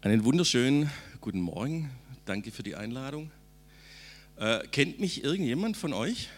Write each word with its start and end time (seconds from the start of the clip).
Einen 0.00 0.22
wunderschönen 0.22 0.88
guten 1.20 1.40
Morgen. 1.40 1.90
Danke 2.24 2.52
für 2.52 2.62
die 2.62 2.76
Einladung. 2.76 3.32
Äh, 4.36 4.60
kennt 4.68 5.00
mich 5.00 5.24
irgendjemand 5.24 5.76
von 5.76 5.92
euch? 5.92 6.28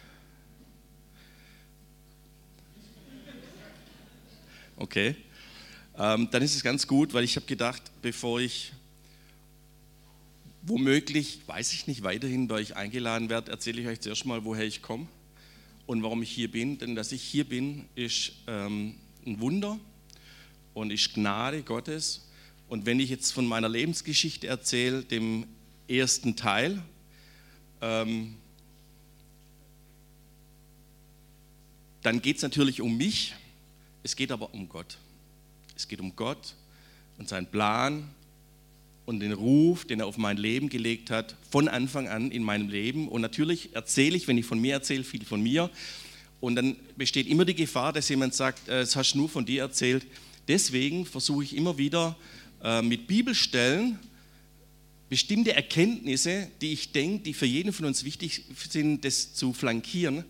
Okay. 4.76 5.14
Ähm, 5.98 6.28
dann 6.30 6.40
ist 6.40 6.56
es 6.56 6.62
ganz 6.62 6.86
gut, 6.86 7.12
weil 7.12 7.22
ich 7.22 7.36
habe 7.36 7.44
gedacht, 7.44 7.82
bevor 8.00 8.40
ich 8.40 8.72
womöglich, 10.62 11.40
weiß 11.46 11.74
ich 11.74 11.86
nicht, 11.86 12.02
weiterhin 12.02 12.48
bei 12.48 12.54
euch 12.54 12.76
eingeladen 12.76 13.28
werde, 13.28 13.50
erzähle 13.50 13.82
ich 13.82 13.88
euch 13.88 14.00
zuerst 14.00 14.24
mal, 14.24 14.42
woher 14.46 14.64
ich 14.64 14.80
komme 14.80 15.06
und 15.84 16.02
warum 16.02 16.22
ich 16.22 16.30
hier 16.30 16.50
bin. 16.50 16.78
Denn 16.78 16.94
dass 16.94 17.12
ich 17.12 17.22
hier 17.22 17.46
bin, 17.46 17.84
ist 17.94 18.32
ähm, 18.46 18.94
ein 19.26 19.38
Wunder 19.38 19.78
und 20.72 20.90
ist 20.90 21.12
Gnade 21.12 21.62
Gottes. 21.62 22.22
Und 22.70 22.86
wenn 22.86 23.00
ich 23.00 23.10
jetzt 23.10 23.32
von 23.32 23.46
meiner 23.46 23.68
Lebensgeschichte 23.68 24.46
erzähle, 24.46 25.02
dem 25.02 25.44
ersten 25.88 26.36
Teil, 26.36 26.80
ähm, 27.80 28.36
dann 32.02 32.22
geht 32.22 32.36
es 32.36 32.42
natürlich 32.42 32.80
um 32.80 32.96
mich, 32.96 33.34
es 34.04 34.14
geht 34.14 34.30
aber 34.30 34.54
um 34.54 34.68
Gott. 34.68 34.98
Es 35.74 35.88
geht 35.88 35.98
um 35.98 36.14
Gott 36.14 36.54
und 37.18 37.28
seinen 37.28 37.46
Plan 37.46 38.08
und 39.04 39.18
den 39.18 39.32
Ruf, 39.32 39.84
den 39.84 39.98
er 39.98 40.06
auf 40.06 40.16
mein 40.16 40.36
Leben 40.36 40.68
gelegt 40.68 41.10
hat, 41.10 41.34
von 41.50 41.66
Anfang 41.66 42.06
an 42.06 42.30
in 42.30 42.44
meinem 42.44 42.68
Leben. 42.68 43.08
Und 43.08 43.20
natürlich 43.20 43.74
erzähle 43.74 44.16
ich, 44.16 44.28
wenn 44.28 44.38
ich 44.38 44.46
von 44.46 44.60
mir 44.60 44.74
erzähle, 44.74 45.02
viel 45.02 45.24
von 45.24 45.42
mir. 45.42 45.70
Und 46.40 46.54
dann 46.54 46.76
besteht 46.96 47.26
immer 47.26 47.44
die 47.44 47.56
Gefahr, 47.56 47.92
dass 47.92 48.08
jemand 48.08 48.32
sagt, 48.34 48.68
äh, 48.68 48.78
das 48.82 48.94
hast 48.94 49.14
du 49.14 49.18
nur 49.18 49.28
von 49.28 49.44
dir 49.44 49.62
erzählt. 49.62 50.06
Deswegen 50.46 51.04
versuche 51.04 51.42
ich 51.42 51.56
immer 51.56 51.76
wieder 51.78 52.16
äh, 52.62 52.82
mit 52.82 53.06
Bibelstellen 53.06 53.98
bestimmte 55.08 55.54
Erkenntnisse, 55.54 56.48
die 56.60 56.72
ich 56.72 56.92
denke, 56.92 57.24
die 57.24 57.34
für 57.34 57.46
jeden 57.46 57.72
von 57.72 57.86
uns 57.86 58.04
wichtig 58.04 58.44
sind, 58.68 59.04
das 59.04 59.34
zu 59.34 59.52
flankieren, 59.52 60.24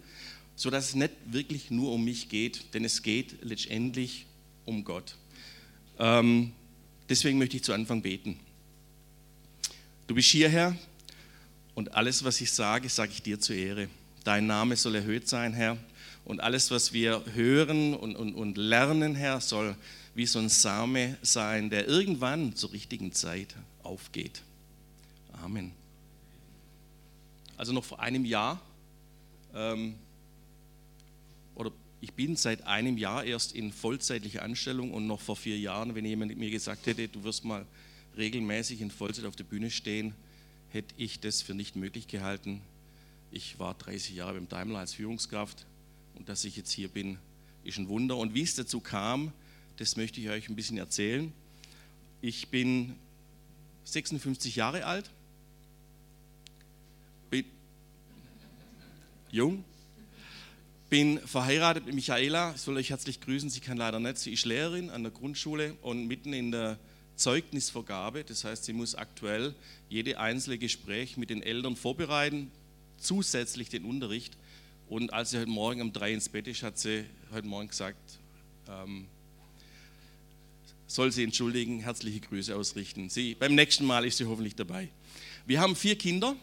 sodass 0.56 0.89
es 0.89 0.95
nicht 0.95 1.12
wirklich 1.27 1.70
nur 1.70 1.92
um 1.92 2.05
mich 2.05 2.28
geht, 2.28 2.75
denn 2.75 2.84
es 2.84 3.03
geht 3.03 3.45
letztendlich 3.45 4.27
um 4.64 4.84
Gott. 4.84 5.17
Ähm, 5.98 6.53
deswegen 7.09 7.39
möchte 7.39 7.56
ich 7.56 7.62
zu 7.62 7.75
Anfang 7.75 8.00
beten. 8.00 8.41
Du 10.06 10.15
bist 10.15 10.31
hierher 10.31 10.77
und 11.75 11.94
alles, 11.94 12.25
was 12.25 12.41
ich 12.41 12.50
sage, 12.50 12.89
sage 12.89 13.12
ich 13.12 13.22
dir 13.22 13.39
zur 13.39 13.56
Ehre. 13.56 13.89
Dein 14.25 14.47
Name 14.47 14.77
soll 14.77 14.94
erhöht 14.94 15.28
sein, 15.28 15.53
Herr. 15.53 15.77
Und 16.25 16.41
alles, 16.41 16.70
was 16.70 16.92
wir 16.92 17.22
hören 17.34 17.94
und, 17.94 18.17
und, 18.17 18.34
und 18.34 18.56
lernen, 18.56 19.15
Herr, 19.15 19.41
soll 19.41 19.77
wie 20.14 20.27
so 20.27 20.39
ein 20.39 20.48
Same 20.48 21.16
sein, 21.22 21.70
der 21.70 21.86
irgendwann 21.86 22.55
zur 22.55 22.72
richtigen 22.72 23.12
Zeit 23.12 23.55
aufgeht. 23.83 24.42
Amen. 25.33 25.72
Also 27.56 27.72
noch 27.72 27.84
vor 27.84 28.00
einem 28.00 28.25
Jahr, 28.25 28.61
ähm, 29.55 29.97
oder 31.55 31.70
ich 32.00 32.12
bin 32.12 32.36
seit 32.36 32.62
einem 32.66 32.97
Jahr 32.97 33.25
erst 33.25 33.53
in 33.55 33.72
vollzeitlicher 33.72 34.42
Anstellung 34.42 34.92
und 34.92 35.06
noch 35.06 35.20
vor 35.20 35.36
vier 35.36 35.58
Jahren, 35.58 35.94
wenn 35.94 36.05
jemand 36.05 36.36
mir 36.36 36.50
gesagt 36.50 36.86
hätte, 36.86 37.08
du 37.08 37.22
wirst 37.25 37.44
mal 37.44 37.66
regelmäßig 38.16 38.81
in 38.81 38.91
Vollzeit 38.91 39.27
auf 39.27 39.36
der 39.36 39.44
Bühne 39.44 39.70
stehen, 39.70 40.14
hätte 40.70 40.94
ich 40.97 41.20
das 41.20 41.42
für 41.42 41.55
nicht 41.55 41.77
möglich 41.77 42.08
gehalten. 42.08 42.62
Ich 43.31 43.58
war 43.58 43.75
30 43.75 44.16
Jahre 44.16 44.34
beim 44.34 44.48
Daimler 44.48 44.81
als 44.81 44.94
Führungskraft 44.94 45.66
und 46.16 46.28
dass 46.28 46.44
ich 46.44 46.56
jetzt 46.56 46.72
hier 46.72 46.88
bin, 46.88 47.19
ist 47.64 47.78
ein 47.78 47.88
Wunder. 47.88 48.16
Und 48.16 48.34
wie 48.34 48.42
es 48.42 48.55
dazu 48.55 48.81
kam, 48.81 49.33
das 49.81 49.97
möchte 49.97 50.20
ich 50.20 50.28
euch 50.28 50.47
ein 50.50 50.56
bisschen 50.56 50.77
erzählen. 50.77 51.33
Ich 52.20 52.48
bin 52.48 52.97
56 53.84 54.56
Jahre 54.56 54.84
alt, 54.84 55.11
bin 57.31 57.47
jung, 59.31 59.64
bin 60.91 61.19
verheiratet 61.21 61.87
mit 61.87 61.94
Michaela. 61.94 62.53
Ich 62.54 62.60
soll 62.60 62.77
euch 62.77 62.91
herzlich 62.91 63.22
grüßen. 63.22 63.49
Sie 63.49 63.60
kann 63.60 63.78
leider 63.78 63.99
nicht. 64.00 64.19
Sie 64.19 64.34
ist 64.34 64.44
Lehrerin 64.44 64.91
an 64.91 65.03
der 65.03 65.12
Grundschule 65.12 65.72
und 65.81 66.06
mitten 66.06 66.34
in 66.34 66.50
der 66.50 66.78
Zeugnisvergabe. 67.16 68.22
Das 68.22 68.44
heißt, 68.44 68.66
sie 68.66 68.75
muss 68.75 68.94
aktuell 68.94 69.54
jede 69.88 70.21
einzelne 70.21 70.59
Gespräch 70.59 71.16
mit 71.16 71.31
den 71.31 71.43
Eltern 71.43 71.75
vorbereiten, 71.75 72.50
zusätzlich 72.99 73.71
den 73.71 73.87
Unterricht. 73.87 74.37
Und 74.91 75.15
als 75.15 75.31
sie 75.31 75.38
heute 75.38 75.49
Morgen 75.49 75.81
um 75.81 75.94
drei 75.94 76.12
ins 76.12 76.28
Bett 76.28 76.49
ist, 76.49 76.62
hat 76.62 76.77
sie 76.77 77.06
heute 77.33 77.47
Morgen 77.47 77.69
gesagt, 77.69 78.19
ähm, 78.69 79.06
soll 80.91 81.12
sie 81.12 81.23
entschuldigen, 81.23 81.78
herzliche 81.78 82.19
Grüße 82.19 82.56
ausrichten. 82.56 83.11
Sie, 83.11 83.37
beim 83.37 83.55
nächsten 83.55 83.87
Mal 83.87 84.05
ist 84.05 84.19
sie 84.19 84.25
hoffentlich 84.25 84.56
dabei. 84.56 84.89
Wir 85.47 85.61
haben 85.61 85.77
vier 85.77 85.97
Kinder 85.97 86.34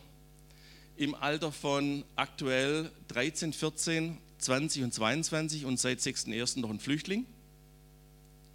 im 0.95 1.15
Alter 1.15 1.51
von 1.51 2.05
aktuell 2.15 2.89
13, 3.09 3.51
14, 3.51 4.17
20 4.37 4.83
und 4.83 4.93
22 4.93 5.65
und 5.65 5.77
seit 5.77 5.99
6.1. 5.99 6.61
noch 6.61 6.69
ein 6.69 6.79
Flüchtling, 6.79 7.25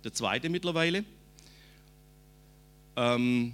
der 0.03 0.15
zweite 0.15 0.49
mittlerweile. 0.49 1.05
Ähm, 2.97 3.53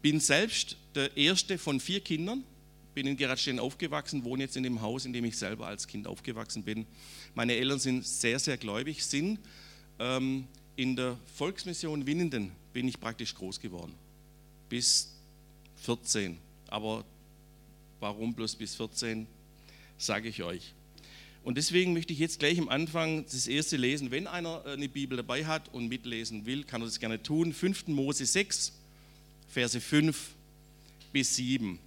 bin 0.00 0.20
selbst 0.20 0.78
der 0.94 1.18
erste 1.18 1.58
von 1.58 1.80
vier 1.80 2.00
Kindern, 2.00 2.44
bin 2.94 3.06
in 3.06 3.18
Geradstein 3.18 3.58
aufgewachsen, 3.58 4.24
wohne 4.24 4.44
jetzt 4.44 4.56
in 4.56 4.62
dem 4.62 4.80
Haus, 4.80 5.04
in 5.04 5.12
dem 5.12 5.26
ich 5.26 5.36
selber 5.36 5.66
als 5.66 5.86
Kind 5.86 6.06
aufgewachsen 6.06 6.62
bin. 6.62 6.86
Meine 7.34 7.56
Eltern 7.56 7.78
sind 7.78 8.06
sehr, 8.06 8.38
sehr 8.38 8.56
gläubig, 8.56 9.04
sind 9.04 9.38
ähm, 9.98 10.46
in 10.78 10.94
der 10.94 11.18
Volksmission 11.34 12.06
Winnenden 12.06 12.52
bin 12.72 12.86
ich 12.86 13.00
praktisch 13.00 13.34
groß 13.34 13.58
geworden. 13.58 13.92
Bis 14.68 15.12
14. 15.82 16.38
Aber 16.68 17.04
warum 17.98 18.32
bloß 18.32 18.54
bis 18.54 18.76
14, 18.76 19.26
sage 19.98 20.28
ich 20.28 20.44
euch. 20.44 20.72
Und 21.42 21.58
deswegen 21.58 21.94
möchte 21.94 22.12
ich 22.12 22.20
jetzt 22.20 22.38
gleich 22.38 22.60
am 22.60 22.68
Anfang 22.68 23.24
das 23.24 23.48
erste 23.48 23.76
lesen. 23.76 24.12
Wenn 24.12 24.28
einer 24.28 24.62
äh, 24.66 24.74
eine 24.74 24.88
Bibel 24.88 25.16
dabei 25.16 25.44
hat 25.46 25.74
und 25.74 25.88
mitlesen 25.88 26.46
will, 26.46 26.62
kann 26.62 26.80
er 26.80 26.84
das 26.84 27.00
gerne 27.00 27.20
tun. 27.20 27.52
5. 27.52 27.88
Mose 27.88 28.24
6, 28.24 28.72
Verse 29.48 29.80
5 29.80 30.30
bis 31.12 31.34
7. 31.34 31.80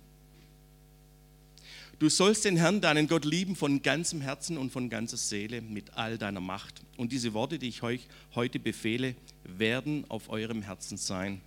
Du 2.01 2.09
sollst 2.09 2.45
den 2.45 2.57
Herrn, 2.57 2.81
deinen 2.81 3.07
Gott, 3.07 3.25
lieben 3.25 3.55
von 3.55 3.83
ganzem 3.83 4.21
Herzen 4.21 4.57
und 4.57 4.71
von 4.71 4.89
ganzer 4.89 5.17
Seele, 5.17 5.61
mit 5.61 5.93
all 5.93 6.17
deiner 6.17 6.39
Macht. 6.39 6.81
Und 6.97 7.11
diese 7.11 7.35
Worte, 7.35 7.59
die 7.59 7.67
ich 7.67 7.83
euch 7.83 8.07
heute 8.33 8.57
befehle, 8.57 9.13
werden 9.43 10.05
auf 10.09 10.29
eurem 10.29 10.63
Herzen 10.63 10.97
sein. 10.97 11.41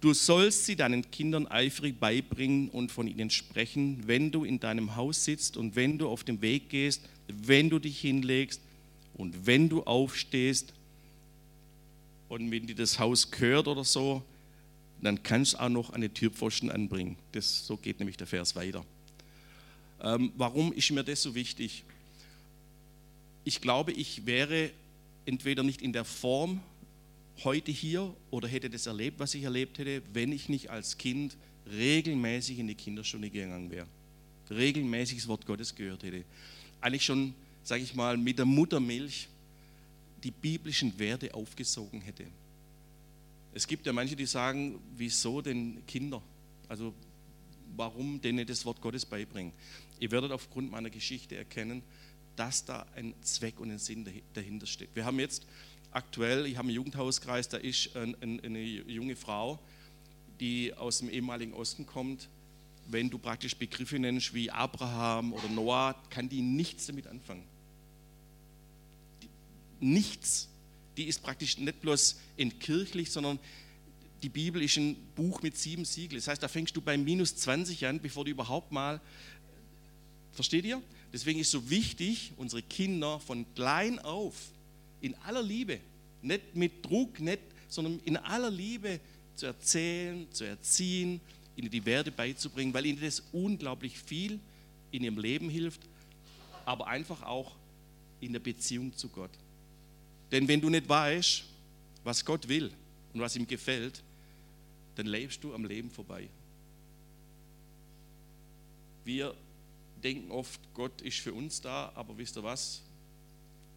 Du 0.00 0.12
sollst 0.12 0.66
sie 0.66 0.74
deinen 0.74 1.08
Kindern 1.12 1.46
eifrig 1.46 2.00
beibringen 2.00 2.68
und 2.68 2.90
von 2.90 3.06
ihnen 3.06 3.30
sprechen, 3.30 4.02
wenn 4.08 4.32
du 4.32 4.44
in 4.44 4.58
deinem 4.58 4.96
Haus 4.96 5.24
sitzt 5.24 5.56
und 5.56 5.76
wenn 5.76 5.98
du 5.98 6.08
auf 6.08 6.24
dem 6.24 6.42
Weg 6.42 6.68
gehst, 6.68 7.02
wenn 7.28 7.70
du 7.70 7.78
dich 7.78 8.00
hinlegst 8.00 8.60
und 9.14 9.46
wenn 9.46 9.68
du 9.68 9.84
aufstehst. 9.84 10.74
Und 12.28 12.50
wenn 12.50 12.66
dir 12.66 12.74
das 12.74 12.98
Haus 12.98 13.30
gehört 13.30 13.68
oder 13.68 13.84
so, 13.84 14.24
dann 15.00 15.22
kannst 15.22 15.52
du 15.52 15.60
auch 15.60 15.68
noch 15.68 15.90
eine 15.90 16.12
Türpfosten 16.12 16.72
anbringen. 16.72 17.14
Das, 17.30 17.64
so 17.64 17.76
geht 17.76 18.00
nämlich 18.00 18.16
der 18.16 18.26
Vers 18.26 18.56
weiter. 18.56 18.84
Ähm, 20.02 20.32
warum 20.36 20.72
ist 20.72 20.90
mir 20.90 21.04
das 21.04 21.22
so 21.22 21.34
wichtig? 21.34 21.84
Ich 23.44 23.60
glaube, 23.60 23.92
ich 23.92 24.26
wäre 24.26 24.70
entweder 25.24 25.62
nicht 25.62 25.80
in 25.80 25.92
der 25.92 26.04
Form 26.04 26.60
heute 27.44 27.70
hier 27.70 28.14
oder 28.30 28.48
hätte 28.48 28.68
das 28.68 28.86
erlebt, 28.86 29.20
was 29.20 29.34
ich 29.34 29.44
erlebt 29.44 29.78
hätte, 29.78 30.02
wenn 30.12 30.32
ich 30.32 30.48
nicht 30.48 30.70
als 30.70 30.98
Kind 30.98 31.36
regelmäßig 31.70 32.58
in 32.58 32.66
die 32.66 32.74
Kinderstunde 32.74 33.30
gegangen 33.30 33.70
wäre. 33.70 33.86
Regelmäßig 34.50 35.18
das 35.18 35.28
Wort 35.28 35.46
Gottes 35.46 35.74
gehört 35.74 36.02
hätte. 36.02 36.24
Eigentlich 36.80 37.04
schon, 37.04 37.32
sage 37.62 37.82
ich 37.82 37.94
mal, 37.94 38.16
mit 38.16 38.38
der 38.38 38.44
Muttermilch 38.44 39.28
die 40.22 40.32
biblischen 40.32 40.98
Werte 40.98 41.32
aufgesogen 41.32 42.00
hätte. 42.00 42.26
Es 43.54 43.66
gibt 43.66 43.86
ja 43.86 43.92
manche, 43.92 44.16
die 44.16 44.26
sagen, 44.26 44.78
wieso 44.96 45.40
denn 45.40 45.82
Kinder? 45.86 46.22
Also 46.68 46.92
warum 47.76 48.20
denen 48.20 48.46
das 48.46 48.64
Wort 48.64 48.80
Gottes 48.80 49.04
beibringen? 49.04 49.52
Ihr 50.02 50.10
werdet 50.10 50.32
aufgrund 50.32 50.72
meiner 50.72 50.90
Geschichte 50.90 51.36
erkennen, 51.36 51.84
dass 52.34 52.64
da 52.64 52.86
ein 52.96 53.14
Zweck 53.22 53.60
und 53.60 53.70
ein 53.70 53.78
Sinn 53.78 54.04
dahinter 54.34 54.66
steckt. 54.66 54.96
Wir 54.96 55.04
haben 55.04 55.20
jetzt 55.20 55.46
aktuell, 55.92 56.44
ich 56.46 56.56
habe 56.56 56.66
einen 56.66 56.74
Jugendhauskreis, 56.74 57.48
da 57.48 57.56
ist 57.56 57.94
eine 57.96 58.60
junge 58.60 59.14
Frau, 59.14 59.60
die 60.40 60.74
aus 60.74 60.98
dem 60.98 61.08
ehemaligen 61.08 61.54
Osten 61.54 61.86
kommt. 61.86 62.28
Wenn 62.88 63.10
du 63.10 63.18
praktisch 63.18 63.54
Begriffe 63.54 63.96
nennst 63.96 64.34
wie 64.34 64.50
Abraham 64.50 65.34
oder 65.34 65.48
Noah, 65.48 65.94
kann 66.10 66.28
die 66.28 66.42
nichts 66.42 66.86
damit 66.86 67.06
anfangen. 67.06 67.44
nichts. 69.78 70.48
Die 70.96 71.04
ist 71.04 71.22
praktisch 71.22 71.58
nicht 71.58 71.80
bloß 71.80 72.18
entkirchlich, 72.36 73.12
sondern 73.12 73.38
die 74.22 74.28
Bibel 74.28 74.62
ist 74.62 74.76
ein 74.78 74.96
Buch 75.14 75.42
mit 75.42 75.56
sieben 75.56 75.84
Siegeln. 75.84 76.20
Das 76.20 76.28
heißt, 76.28 76.42
da 76.42 76.48
fängst 76.48 76.76
du 76.76 76.80
bei 76.80 76.96
minus 76.96 77.36
20 77.36 77.86
an, 77.86 78.00
bevor 78.00 78.24
du 78.24 78.32
überhaupt 78.32 78.72
mal 78.72 79.00
Versteht 80.32 80.64
ihr? 80.64 80.82
Deswegen 81.12 81.40
ist 81.40 81.50
so 81.50 81.68
wichtig, 81.68 82.32
unsere 82.36 82.62
Kinder 82.62 83.20
von 83.20 83.44
klein 83.54 83.98
auf 83.98 84.34
in 85.00 85.14
aller 85.16 85.42
Liebe, 85.42 85.80
nicht 86.22 86.54
mit 86.54 86.84
Druck, 86.84 87.20
nicht, 87.20 87.40
sondern 87.68 88.00
in 88.04 88.16
aller 88.16 88.50
Liebe 88.50 89.00
zu 89.34 89.46
erzählen, 89.46 90.26
zu 90.32 90.44
erziehen, 90.44 91.20
ihnen 91.56 91.70
die 91.70 91.84
Werte 91.84 92.10
beizubringen, 92.10 92.72
weil 92.72 92.86
ihnen 92.86 93.00
das 93.00 93.22
unglaublich 93.32 93.98
viel 93.98 94.38
in 94.90 95.04
ihrem 95.04 95.18
Leben 95.18 95.50
hilft, 95.50 95.80
aber 96.64 96.86
einfach 96.86 97.22
auch 97.22 97.52
in 98.20 98.32
der 98.32 98.40
Beziehung 98.40 98.96
zu 98.96 99.08
Gott. 99.08 99.30
Denn 100.30 100.48
wenn 100.48 100.60
du 100.60 100.70
nicht 100.70 100.88
weißt, 100.88 101.44
was 102.04 102.24
Gott 102.24 102.48
will 102.48 102.70
und 103.12 103.20
was 103.20 103.36
ihm 103.36 103.46
gefällt, 103.46 104.02
dann 104.94 105.06
lebst 105.06 105.42
du 105.42 105.54
am 105.54 105.64
Leben 105.64 105.90
vorbei. 105.90 106.28
Wir 109.04 109.34
denken 110.02 110.30
oft, 110.30 110.60
Gott 110.74 111.00
ist 111.02 111.20
für 111.20 111.32
uns 111.32 111.60
da, 111.60 111.92
aber 111.94 112.16
wisst 112.16 112.36
ihr 112.36 112.42
was? 112.42 112.82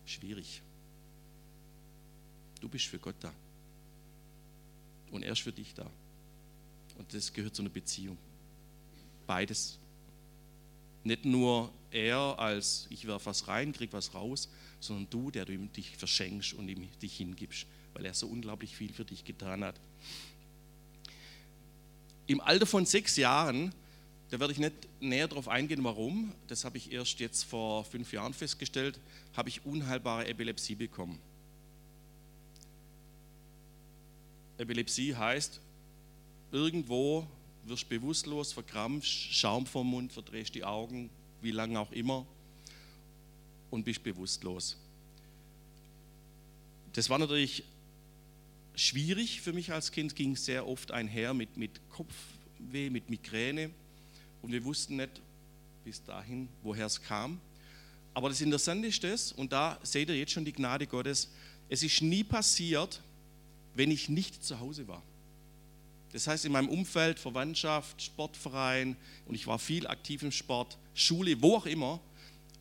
Schwierig. 0.05 0.61
Du 2.61 2.69
bist 2.69 2.85
für 2.85 2.99
Gott 2.99 3.15
da. 3.19 3.33
Und 5.11 5.23
er 5.23 5.33
ist 5.33 5.41
für 5.41 5.51
dich 5.51 5.73
da. 5.73 5.89
Und 6.97 7.13
das 7.13 7.31
gehört 7.31 7.55
zu 7.55 7.61
einer 7.61 7.69
Beziehung. 7.69 8.17
Beides. 9.27 9.77
Nicht 11.03 11.25
nur 11.25 11.71
er 11.91 12.39
als 12.39 12.87
ich 12.89 13.05
werfe 13.07 13.27
was 13.27 13.47
rein, 13.47 13.71
krieg 13.71 13.93
was 13.93 14.13
raus, 14.13 14.49
sondern 14.79 15.09
du, 15.09 15.31
der 15.31 15.45
du 15.45 15.53
ihm 15.53 15.71
dich 15.71 15.95
verschenkst 15.97 16.53
und 16.53 16.67
ihm 16.67 16.87
dich 16.99 17.17
hingibst, 17.17 17.65
weil 17.93 18.05
er 18.05 18.13
so 18.13 18.27
unglaublich 18.27 18.75
viel 18.75 18.91
für 18.91 19.05
dich 19.05 19.23
getan 19.23 19.63
hat. 19.63 19.79
Im 22.27 22.41
Alter 22.41 22.65
von 22.65 22.85
sechs 22.85 23.17
Jahren, 23.17 23.73
da 24.35 24.39
werde 24.41 24.51
ich 24.51 24.59
nicht 24.59 24.75
näher 24.99 25.29
darauf 25.29 25.47
eingehen, 25.47 25.81
warum, 25.85 26.33
das 26.49 26.65
habe 26.65 26.75
ich 26.75 26.91
erst 26.91 27.21
jetzt 27.21 27.45
vor 27.45 27.85
fünf 27.85 28.11
Jahren 28.11 28.33
festgestellt, 28.33 28.99
habe 29.33 29.47
ich 29.47 29.65
unheilbare 29.65 30.27
Epilepsie 30.27 30.75
bekommen. 30.75 31.17
Epilepsie 34.57 35.15
heißt, 35.15 35.61
irgendwo 36.51 37.25
wirst 37.63 37.87
bewusstlos, 37.87 38.51
verkrampfst, 38.51 39.07
Schaum 39.09 39.65
vom 39.65 39.89
Mund, 39.89 40.11
verdrehst 40.11 40.53
die 40.53 40.65
Augen, 40.65 41.09
wie 41.41 41.51
lange 41.51 41.79
auch 41.79 41.93
immer, 41.93 42.25
und 43.71 43.85
bist 43.85 44.03
bewusstlos. 44.03 44.75
Das 46.91 47.09
war 47.09 47.19
natürlich 47.19 47.63
schwierig 48.75 49.39
für 49.39 49.53
mich 49.53 49.71
als 49.71 49.93
Kind, 49.93 50.13
ging 50.13 50.35
sehr 50.35 50.67
oft 50.67 50.91
einher 50.91 51.33
mit, 51.33 51.55
mit 51.55 51.79
Kopfweh, 51.89 52.89
mit 52.89 53.09
Migräne. 53.09 53.71
Und 54.45 54.51
wir 54.51 54.63
wussten 54.63 54.97
nicht 54.97 55.23
bis 55.83 56.03
dahin, 56.03 56.47
woher 56.61 56.85
es 56.85 57.01
kam. 57.01 57.41
Aber 58.13 58.29
das 58.29 58.41
Interessante 58.41 58.87
ist 58.87 59.03
das, 59.03 59.31
und 59.31 59.51
da 59.51 59.79
seht 59.81 60.07
ihr 60.07 60.15
jetzt 60.15 60.33
schon 60.33 60.45
die 60.45 60.53
Gnade 60.53 60.85
Gottes, 60.85 61.31
es 61.67 61.81
ist 61.81 62.03
nie 62.03 62.23
passiert, 62.23 63.01
wenn 63.73 63.89
ich 63.89 64.07
nicht 64.07 64.43
zu 64.43 64.59
Hause 64.59 64.87
war. 64.87 65.01
Das 66.13 66.27
heißt, 66.27 66.45
in 66.45 66.51
meinem 66.51 66.69
Umfeld, 66.69 67.17
Verwandtschaft, 67.17 67.99
Sportverein, 68.03 68.95
und 69.25 69.33
ich 69.33 69.47
war 69.47 69.57
viel 69.57 69.87
aktiv 69.87 70.21
im 70.21 70.31
Sport, 70.31 70.77
Schule, 70.93 71.41
wo 71.41 71.55
auch 71.55 71.65
immer, 71.65 71.99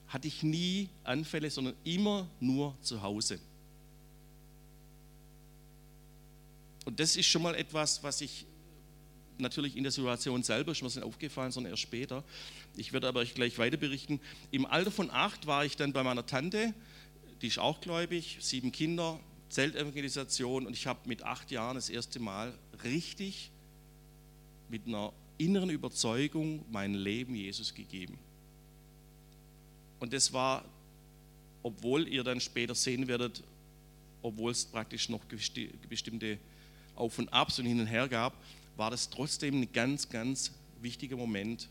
hatte 0.09 0.27
ich 0.27 0.43
nie 0.43 0.89
Anfälle, 1.03 1.51
sondern 1.51 1.75
immer 1.85 2.27
nur 2.41 2.75
zu 2.81 3.03
Hause. 3.03 3.39
Und 6.87 6.99
das 6.99 7.15
ist 7.15 7.27
schon 7.27 7.43
mal 7.43 7.55
etwas, 7.55 8.03
was 8.03 8.23
ich 8.23 8.47
natürlich 9.39 9.77
in 9.77 9.83
der 9.83 9.93
Situation 9.93 10.43
selber 10.43 10.73
ist 10.73 10.83
mir 10.83 10.89
nicht 10.89 11.03
aufgefallen, 11.03 11.53
sondern 11.53 11.73
erst 11.73 11.83
später. 11.83 12.25
Ich 12.77 12.93
werde 12.93 13.09
aber 13.09 13.21
euch 13.21 13.35
gleich 13.35 13.59
weiter 13.59 13.77
berichten. 13.77 14.21
Im 14.51 14.67
Alter 14.67 14.91
von 14.91 15.11
acht 15.11 15.47
war 15.47 15.65
ich 15.65 15.77
dann 15.77 15.93
bei 15.93 16.03
meiner 16.03 16.27
Tante, 16.27 16.75
die 17.43 17.49
ist 17.49 17.59
auch 17.59 17.81
gläubig, 17.81 18.39
sieben 18.41 18.73
Kinder, 18.73 19.21
Zeltevangelisation 19.49 20.67
und 20.67 20.73
ich 20.73 20.87
habe 20.87 21.01
mit 21.09 21.23
acht 21.23 21.51
Jahren 21.51 21.77
das 21.77 21.91
erste 21.91 22.19
Mal 22.19 22.57
richtig 22.83 23.51
mit 24.69 24.87
einer 24.87 25.13
inneren 25.39 25.71
Überzeugung 25.71 26.65
mein 26.71 26.95
Leben 26.95 27.35
Jesus 27.35 27.75
gegeben. 27.75 28.19
Und 30.01 30.13
das 30.13 30.33
war, 30.33 30.65
obwohl 31.63 32.09
ihr 32.09 32.25
dann 32.25 32.41
später 32.41 32.75
sehen 32.75 33.09
werdet, 33.09 33.43
obwohl 34.23 34.53
es 34.53 34.65
praktisch 34.65 35.09
noch 35.09 35.25
bestimmte 35.89 36.39
Auf 36.95 37.19
und 37.19 37.33
Abs 37.33 37.59
und 37.59 37.67
hin 37.67 37.81
und 37.81 37.87
her 37.87 38.09
gab, 38.09 38.35
war 38.77 38.91
das 38.91 39.11
trotzdem 39.11 39.63
ein 39.63 39.73
ganz, 39.73 40.09
ganz 40.09 40.53
wichtiger 40.81 41.17
Moment. 41.17 41.69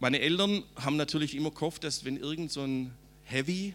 Meine 0.00 0.20
Eltern 0.20 0.62
haben 0.76 0.96
natürlich 0.96 1.34
immer 1.34 1.50
gehofft, 1.50 1.84
dass 1.84 2.04
wenn 2.04 2.18
irgend 2.18 2.52
so 2.52 2.62
ein 2.62 2.92
Heavy, 3.24 3.74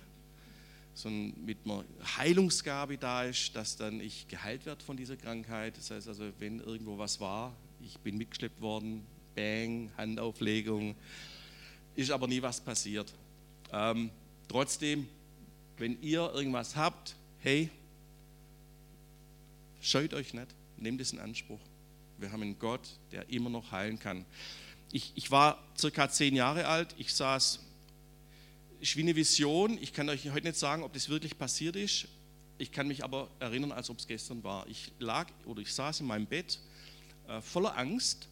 so 0.93 1.09
ein, 1.09 1.33
mit 1.45 1.57
einer 1.65 1.83
Heilungsgabe 2.17 2.97
da 2.97 3.23
ist, 3.23 3.55
dass 3.55 3.77
dann 3.77 3.99
ich 3.99 4.27
geheilt 4.27 4.65
werde 4.65 4.83
von 4.83 4.97
dieser 4.97 5.15
Krankheit. 5.15 5.77
Das 5.77 5.89
heißt 5.89 6.07
also, 6.07 6.25
wenn 6.39 6.59
irgendwo 6.59 6.97
was 6.97 7.19
war, 7.19 7.55
ich 7.81 7.97
bin 7.99 8.17
mitgeschleppt 8.17 8.61
worden, 8.61 9.03
Bang, 9.35 9.89
Handauflegung, 9.97 10.95
ist 11.95 12.11
aber 12.11 12.27
nie 12.27 12.41
was 12.41 12.61
passiert. 12.61 13.11
Ähm, 13.71 14.11
trotzdem, 14.47 15.07
wenn 15.77 16.01
ihr 16.01 16.31
irgendwas 16.33 16.75
habt, 16.75 17.15
hey, 17.39 17.69
scheut 19.81 20.13
euch 20.13 20.33
nicht, 20.33 20.47
nehmt 20.77 21.01
es 21.01 21.13
in 21.13 21.19
Anspruch. 21.19 21.59
Wir 22.17 22.31
haben 22.31 22.41
einen 22.41 22.59
Gott, 22.59 22.81
der 23.11 23.29
immer 23.29 23.49
noch 23.49 23.71
heilen 23.71 23.99
kann. 23.99 24.25
Ich, 24.91 25.11
ich 25.15 25.31
war 25.31 25.63
circa 25.77 26.09
zehn 26.09 26.35
Jahre 26.35 26.67
alt, 26.67 26.95
ich 26.97 27.13
saß, 27.13 27.59
ist 28.81 28.95
wie 28.95 29.01
eine 29.01 29.15
Vision, 29.15 29.77
ich 29.81 29.93
kann 29.93 30.09
euch 30.09 30.29
heute 30.31 30.47
nicht 30.47 30.57
sagen, 30.57 30.83
ob 30.83 30.93
das 30.93 31.09
wirklich 31.09 31.37
passiert 31.37 31.75
ist, 31.75 32.07
ich 32.57 32.71
kann 32.71 32.87
mich 32.87 33.03
aber 33.03 33.29
erinnern, 33.39 33.71
als 33.71 33.89
ob 33.89 33.99
es 33.99 34.07
gestern 34.07 34.43
war. 34.43 34.67
Ich 34.67 34.91
lag 34.99 35.27
oder 35.45 35.61
ich 35.61 35.73
saß 35.73 36.01
in 36.01 36.07
meinem 36.07 36.25
Bett 36.25 36.59
äh, 37.27 37.41
voller 37.41 37.77
Angst, 37.77 38.27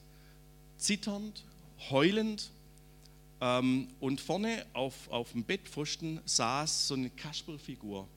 zitternd, 0.78 1.44
heulend 1.90 2.52
ähm, 3.40 3.88
und 4.00 4.20
vorne 4.20 4.66
auf, 4.74 5.08
auf 5.10 5.32
dem 5.32 5.44
Bettpfosten 5.44 6.20
saß 6.26 6.90
so 6.90 6.96
eine 6.96 7.10
Kasperlfigur 7.10 8.08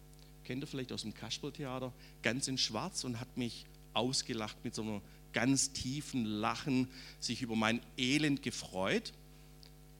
kennt 0.50 0.64
ihr 0.64 0.66
vielleicht 0.66 0.90
aus 0.90 1.02
dem 1.02 1.14
Kasperltheater, 1.14 1.92
ganz 2.22 2.48
in 2.48 2.58
schwarz 2.58 3.04
und 3.04 3.20
hat 3.20 3.36
mich 3.36 3.66
ausgelacht 3.94 4.56
mit 4.64 4.74
so 4.74 4.82
einem 4.82 5.00
ganz 5.32 5.70
tiefen 5.70 6.24
Lachen, 6.24 6.88
sich 7.20 7.42
über 7.42 7.54
mein 7.54 7.80
Elend 7.96 8.42
gefreut. 8.42 9.12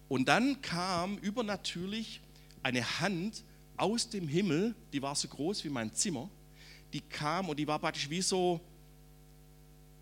Und 0.08 0.26
dann 0.26 0.60
kam 0.60 1.18
übernatürlich 1.18 2.20
eine 2.64 2.98
Hand 2.98 3.44
aus 3.76 4.10
dem 4.10 4.26
Himmel, 4.26 4.74
die 4.92 5.00
war 5.00 5.14
so 5.14 5.28
groß 5.28 5.62
wie 5.62 5.68
mein 5.68 5.94
Zimmer, 5.94 6.28
die 6.92 7.00
kam 7.00 7.48
und 7.48 7.56
die 7.56 7.68
war 7.68 7.78
praktisch 7.78 8.10
wie 8.10 8.20
so, 8.20 8.60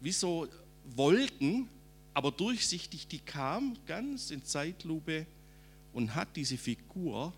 wie 0.00 0.12
so 0.12 0.48
Wolken, 0.96 1.68
aber 2.14 2.30
durchsichtig, 2.30 3.06
die 3.06 3.18
kam 3.18 3.76
ganz 3.86 4.30
in 4.30 4.42
Zeitlupe 4.46 5.26
und 5.92 6.14
hat 6.14 6.34
diese 6.36 6.56
Figur 6.56 7.34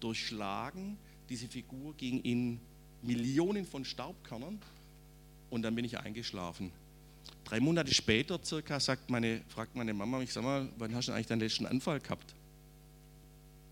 durchschlagen 0.00 0.96
diese 1.28 1.48
Figur 1.48 1.94
ging 1.94 2.20
in 2.22 2.60
Millionen 3.02 3.64
von 3.64 3.84
Staubkörnern 3.84 4.60
und 5.50 5.62
dann 5.62 5.74
bin 5.74 5.84
ich 5.84 5.98
eingeschlafen. 5.98 6.72
Drei 7.44 7.60
Monate 7.60 7.94
später 7.94 8.40
circa 8.42 8.80
sagt 8.80 9.10
meine, 9.10 9.42
fragt 9.48 9.76
meine 9.76 9.94
Mama 9.94 10.18
mich, 10.18 10.32
sag 10.32 10.42
mal, 10.42 10.68
wann 10.78 10.94
hast 10.94 11.08
du 11.08 11.12
eigentlich 11.12 11.26
deinen 11.26 11.40
letzten 11.40 11.66
Anfall 11.66 12.00
gehabt? 12.00 12.34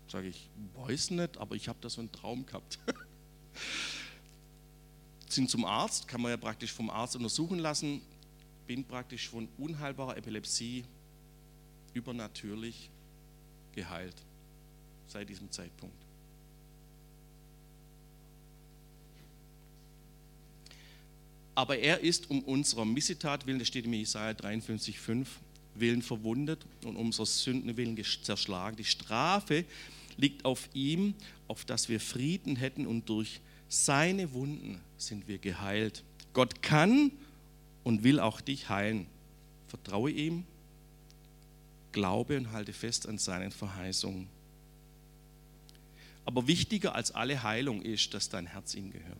Sage 0.07 0.27
ich, 0.27 0.49
weiß 0.75 1.11
nicht, 1.11 1.37
aber 1.37 1.55
ich 1.55 1.67
habe 1.67 1.79
da 1.81 1.89
so 1.89 2.01
einen 2.01 2.11
Traum 2.11 2.45
gehabt. 2.45 2.79
Sind 5.29 5.49
zum 5.49 5.65
Arzt, 5.65 6.07
kann 6.07 6.21
man 6.21 6.31
ja 6.31 6.37
praktisch 6.37 6.71
vom 6.71 6.89
Arzt 6.89 7.15
untersuchen 7.15 7.59
lassen, 7.59 8.01
bin 8.67 8.85
praktisch 8.85 9.29
von 9.29 9.49
unheilbarer 9.57 10.17
Epilepsie 10.17 10.85
übernatürlich 11.93 12.89
geheilt 13.73 14.15
seit 15.07 15.27
diesem 15.27 15.51
Zeitpunkt. 15.51 16.04
Aber 21.55 21.79
er 21.79 22.01
ist 22.01 22.29
um 22.29 22.41
unserer 22.41 22.83
Missetat 22.83 23.47
willen, 23.47 23.59
das 23.59 23.69
steht 23.69 23.85
in 23.85 23.93
Jesaja 23.93 24.31
53,5, 24.31 25.25
willen 25.75 26.01
verwundet 26.01 26.65
und 26.83 26.97
um 26.97 27.07
unserer 27.07 27.25
Sünden 27.25 27.77
willen 27.77 27.97
zerschlagen. 28.21 28.75
Die 28.75 28.83
Strafe 28.83 29.63
liegt 30.17 30.43
auf 30.43 30.69
ihm, 30.73 31.15
auf 31.47 31.63
dass 31.63 31.87
wir 31.87 32.01
Frieden 32.01 32.57
hätten 32.57 32.85
und 32.85 33.07
durch 33.07 33.39
seine 33.69 34.33
Wunden 34.33 34.81
sind 34.97 35.29
wir 35.29 35.37
geheilt. 35.37 36.03
Gott 36.33 36.61
kann 36.61 37.11
und 37.85 38.03
will 38.03 38.19
auch 38.19 38.41
dich 38.41 38.67
heilen. 38.69 39.07
Vertraue 39.67 40.11
ihm, 40.11 40.43
glaube 41.93 42.37
und 42.37 42.51
halte 42.51 42.73
fest 42.73 43.07
an 43.07 43.17
seinen 43.17 43.51
Verheißungen. 43.51 44.27
Aber 46.25 46.47
wichtiger 46.47 46.95
als 46.95 47.11
alle 47.11 47.43
Heilung 47.43 47.81
ist, 47.81 48.13
dass 48.13 48.29
dein 48.29 48.47
Herz 48.47 48.75
ihm 48.75 48.91
gehört 48.91 49.19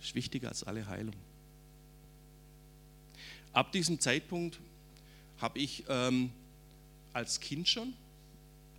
ist 0.00 0.14
wichtiger 0.14 0.48
als 0.48 0.64
alle 0.64 0.86
Heilung. 0.86 1.14
Ab 3.52 3.72
diesem 3.72 3.98
Zeitpunkt 4.00 4.60
habe 5.38 5.58
ich 5.58 5.84
ähm, 5.88 6.30
als 7.12 7.40
Kind 7.40 7.68
schon, 7.68 7.94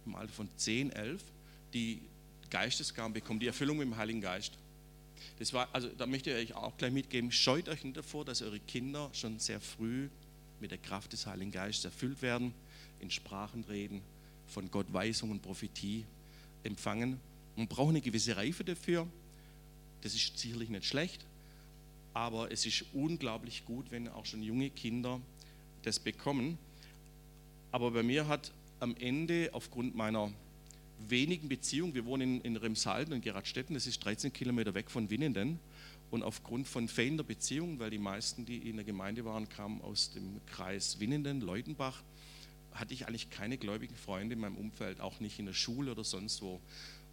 im 0.05 0.15
Alter 0.15 0.33
von 0.33 0.49
10, 0.55 0.91
11, 0.91 1.23
die 1.73 2.01
Geistesgaben 2.49 3.13
bekommen, 3.13 3.39
die 3.39 3.47
Erfüllung 3.47 3.77
mit 3.77 3.87
dem 3.87 3.97
Heiligen 3.97 4.21
Geist. 4.21 4.53
Das 5.39 5.53
war, 5.53 5.67
also 5.73 5.89
da 5.89 6.05
möchte 6.05 6.31
ich 6.31 6.51
euch 6.51 6.55
auch 6.55 6.77
gleich 6.77 6.91
mitgeben, 6.91 7.31
scheut 7.31 7.69
euch 7.69 7.83
nicht 7.83 7.97
davor, 7.97 8.25
dass 8.25 8.41
eure 8.41 8.59
Kinder 8.59 9.09
schon 9.13 9.39
sehr 9.39 9.59
früh 9.59 10.09
mit 10.59 10.71
der 10.71 10.77
Kraft 10.77 11.13
des 11.13 11.25
Heiligen 11.25 11.51
Geistes 11.51 11.85
erfüllt 11.85 12.21
werden, 12.21 12.53
in 12.99 13.11
Sprachen 13.11 13.63
reden, 13.65 14.01
von 14.47 14.71
Gott 14.71 14.91
Weisung 14.91 15.31
und 15.31 15.41
Prophetie 15.41 16.05
empfangen. 16.63 17.19
Man 17.55 17.67
braucht 17.67 17.89
eine 17.89 18.01
gewisse 18.01 18.35
Reife 18.35 18.63
dafür. 18.63 19.07
Das 20.01 20.13
ist 20.13 20.37
sicherlich 20.37 20.69
nicht 20.69 20.85
schlecht, 20.85 21.25
aber 22.13 22.51
es 22.51 22.65
ist 22.65 22.85
unglaublich 22.93 23.65
gut, 23.65 23.91
wenn 23.91 24.07
auch 24.07 24.25
schon 24.25 24.43
junge 24.43 24.69
Kinder 24.69 25.19
das 25.83 25.99
bekommen. 25.99 26.57
Aber 27.71 27.91
bei 27.91 28.03
mir 28.03 28.27
hat 28.27 28.51
am 28.79 28.95
Ende 28.97 29.49
aufgrund 29.53 29.95
meiner 29.95 30.31
wenigen 31.07 31.49
Beziehungen, 31.49 31.93
wir 31.93 32.05
wohnen 32.05 32.39
in, 32.39 32.41
in 32.41 32.57
Remsalden 32.57 33.13
und 33.13 33.21
Geradstetten, 33.21 33.73
das 33.73 33.87
ist 33.87 34.03
13 34.03 34.33
Kilometer 34.33 34.73
weg 34.73 34.89
von 34.89 35.09
Winnenden, 35.09 35.59
und 36.09 36.23
aufgrund 36.23 36.67
von 36.67 36.87
fehlender 36.87 37.23
Beziehungen, 37.23 37.79
weil 37.79 37.89
die 37.89 37.97
meisten, 37.97 38.45
die 38.45 38.69
in 38.69 38.77
der 38.77 38.85
Gemeinde 38.85 39.25
waren, 39.25 39.49
kamen 39.49 39.81
aus 39.81 40.11
dem 40.11 40.39
Kreis 40.45 40.99
Winnenden, 40.99 41.41
Leutenbach, 41.41 42.01
hatte 42.71 42.93
ich 42.93 43.07
eigentlich 43.07 43.29
keine 43.29 43.57
gläubigen 43.57 43.95
Freunde 43.95 44.33
in 44.33 44.39
meinem 44.39 44.55
Umfeld, 44.55 45.01
auch 45.01 45.19
nicht 45.19 45.39
in 45.39 45.47
der 45.47 45.53
Schule 45.53 45.91
oder 45.91 46.03
sonst 46.03 46.41
wo. 46.41 46.61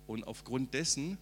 Und 0.07 0.25
aufgrund 0.25 0.75
dessen 0.75 1.19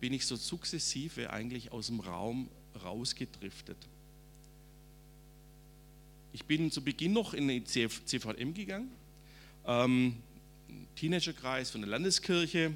bin 0.00 0.14
ich 0.14 0.26
so 0.26 0.36
sukzessive 0.36 1.30
eigentlich 1.30 1.72
aus 1.72 1.88
dem 1.88 2.00
Raum 2.00 2.48
rausgedriftet. 2.82 3.76
Ich 6.32 6.44
bin 6.44 6.70
zu 6.70 6.82
Beginn 6.82 7.12
noch 7.12 7.34
in 7.34 7.48
die 7.48 7.64
CVM 7.64 8.54
gegangen, 8.54 8.90
ähm, 9.66 10.16
Teenagerkreis 10.96 11.70
von 11.70 11.80
der 11.80 11.90
Landeskirche. 11.90 12.72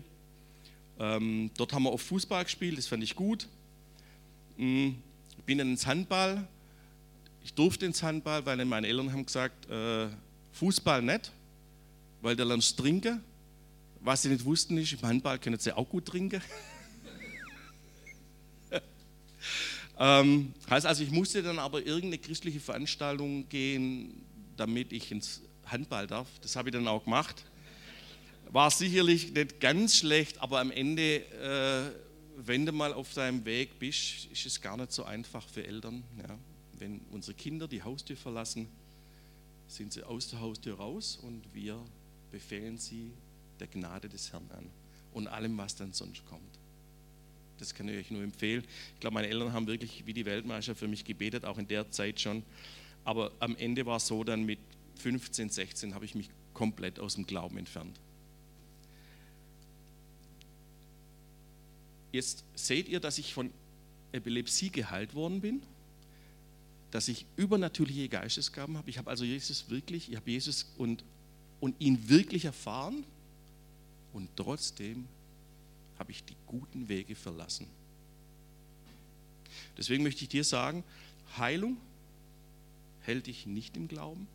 Ähm, 0.98 1.50
dort 1.56 1.72
haben 1.72 1.84
wir 1.84 1.92
oft 1.92 2.06
Fußball 2.06 2.44
gespielt, 2.44 2.78
das 2.78 2.86
fand 2.86 3.02
ich 3.02 3.14
gut. 3.14 3.48
Mhm. 4.56 4.96
Ich 5.38 5.44
bin 5.44 5.58
dann 5.58 5.70
ins 5.70 5.86
Handball. 5.86 6.46
Ich 7.44 7.52
durfte 7.54 7.86
ins 7.86 8.02
Handball, 8.02 8.44
weil 8.46 8.64
meine 8.64 8.86
Eltern 8.86 9.12
haben 9.12 9.26
gesagt, 9.26 9.68
äh, 9.70 10.08
Fußball 10.52 11.02
nicht, 11.02 11.30
weil 12.22 12.34
da 12.36 12.44
lernst 12.44 12.78
trinken. 12.78 13.22
Was 14.00 14.22
sie 14.22 14.28
nicht 14.30 14.44
wussten 14.44 14.78
ist, 14.78 14.92
im 14.92 15.02
Handball 15.02 15.38
können 15.38 15.58
sie 15.58 15.76
auch 15.76 15.88
gut 15.88 16.06
trinken. 16.06 16.42
ähm, 19.98 20.52
heißt 20.68 20.86
also, 20.86 21.02
ich 21.02 21.10
musste 21.10 21.42
dann 21.42 21.58
aber 21.58 21.84
irgendeine 21.84 22.18
christliche 22.18 22.60
Veranstaltung 22.60 23.48
gehen, 23.48 24.24
damit 24.56 24.92
ich 24.92 25.10
ins 25.12 25.42
Handball 25.66 26.06
darf. 26.06 26.28
Das 26.40 26.56
habe 26.56 26.68
ich 26.68 26.74
dann 26.74 26.88
auch 26.88 27.04
gemacht. 27.04 27.44
War 28.50 28.70
sicherlich 28.70 29.32
nicht 29.32 29.60
ganz 29.60 29.96
schlecht, 29.96 30.40
aber 30.40 30.60
am 30.60 30.70
Ende, 30.70 31.24
äh, 31.24 31.90
wenn 32.36 32.66
du 32.66 32.72
mal 32.72 32.92
auf 32.92 33.14
deinem 33.14 33.44
Weg 33.44 33.78
bist, 33.78 34.26
ist 34.32 34.46
es 34.46 34.60
gar 34.60 34.76
nicht 34.76 34.92
so 34.92 35.04
einfach 35.04 35.46
für 35.48 35.66
Eltern. 35.66 36.02
Ja. 36.18 36.38
Wenn 36.78 37.00
unsere 37.10 37.34
Kinder 37.34 37.68
die 37.68 37.82
Haustür 37.82 38.16
verlassen, 38.16 38.68
sind 39.66 39.92
sie 39.92 40.02
aus 40.02 40.28
der 40.28 40.40
Haustür 40.40 40.76
raus 40.76 41.18
und 41.22 41.42
wir 41.52 41.80
befehlen 42.30 42.78
sie 42.78 43.12
der 43.60 43.68
Gnade 43.68 44.08
des 44.08 44.32
Herrn 44.32 44.50
an 44.50 44.68
und 45.12 45.28
allem, 45.28 45.56
was 45.56 45.76
dann 45.76 45.92
sonst 45.92 46.24
kommt. 46.26 46.58
Das 47.58 47.74
kann 47.74 47.88
ich 47.88 47.96
euch 47.96 48.10
nur 48.10 48.22
empfehlen. 48.22 48.64
Ich 48.94 49.00
glaube, 49.00 49.14
meine 49.14 49.28
Eltern 49.28 49.52
haben 49.52 49.66
wirklich 49.66 50.04
wie 50.06 50.12
die 50.12 50.24
Weltmeister 50.24 50.74
für 50.74 50.88
mich 50.88 51.04
gebetet, 51.04 51.44
auch 51.44 51.58
in 51.58 51.68
der 51.68 51.90
Zeit 51.90 52.20
schon. 52.20 52.42
Aber 53.04 53.32
am 53.38 53.56
Ende 53.56 53.86
war 53.86 53.96
es 53.98 54.06
so, 54.06 54.24
dann 54.24 54.44
mit 54.44 54.58
15, 54.96 55.50
16 55.50 55.94
habe 55.94 56.04
ich 56.04 56.14
mich 56.14 56.28
komplett 56.52 56.98
aus 56.98 57.14
dem 57.14 57.26
Glauben 57.26 57.58
entfernt. 57.58 57.98
Jetzt 62.12 62.44
seht 62.54 62.88
ihr, 62.88 63.00
dass 63.00 63.18
ich 63.18 63.34
von 63.34 63.50
Epilepsie 64.12 64.70
geheilt 64.70 65.14
worden 65.14 65.40
bin, 65.40 65.62
dass 66.92 67.08
ich 67.08 67.26
übernatürliche 67.36 68.08
Geistesgaben 68.08 68.76
habe. 68.76 68.88
Ich 68.88 68.98
habe 68.98 69.10
also 69.10 69.24
Jesus 69.24 69.68
wirklich, 69.68 70.10
ich 70.10 70.16
habe 70.16 70.30
Jesus 70.30 70.72
und, 70.78 71.04
und 71.58 71.74
ihn 71.80 72.08
wirklich 72.08 72.44
erfahren 72.44 73.02
und 74.12 74.28
trotzdem 74.36 75.08
habe 75.98 76.12
ich 76.12 76.24
die 76.24 76.36
guten 76.46 76.88
Wege 76.88 77.14
verlassen. 77.14 77.66
Deswegen 79.76 80.02
möchte 80.02 80.22
ich 80.22 80.28
dir 80.28 80.44
sagen, 80.44 80.84
Heilung 81.36 81.76
hält 83.02 83.26
dich 83.26 83.46
nicht 83.46 83.76
im 83.76 83.88
Glauben. 83.88 84.26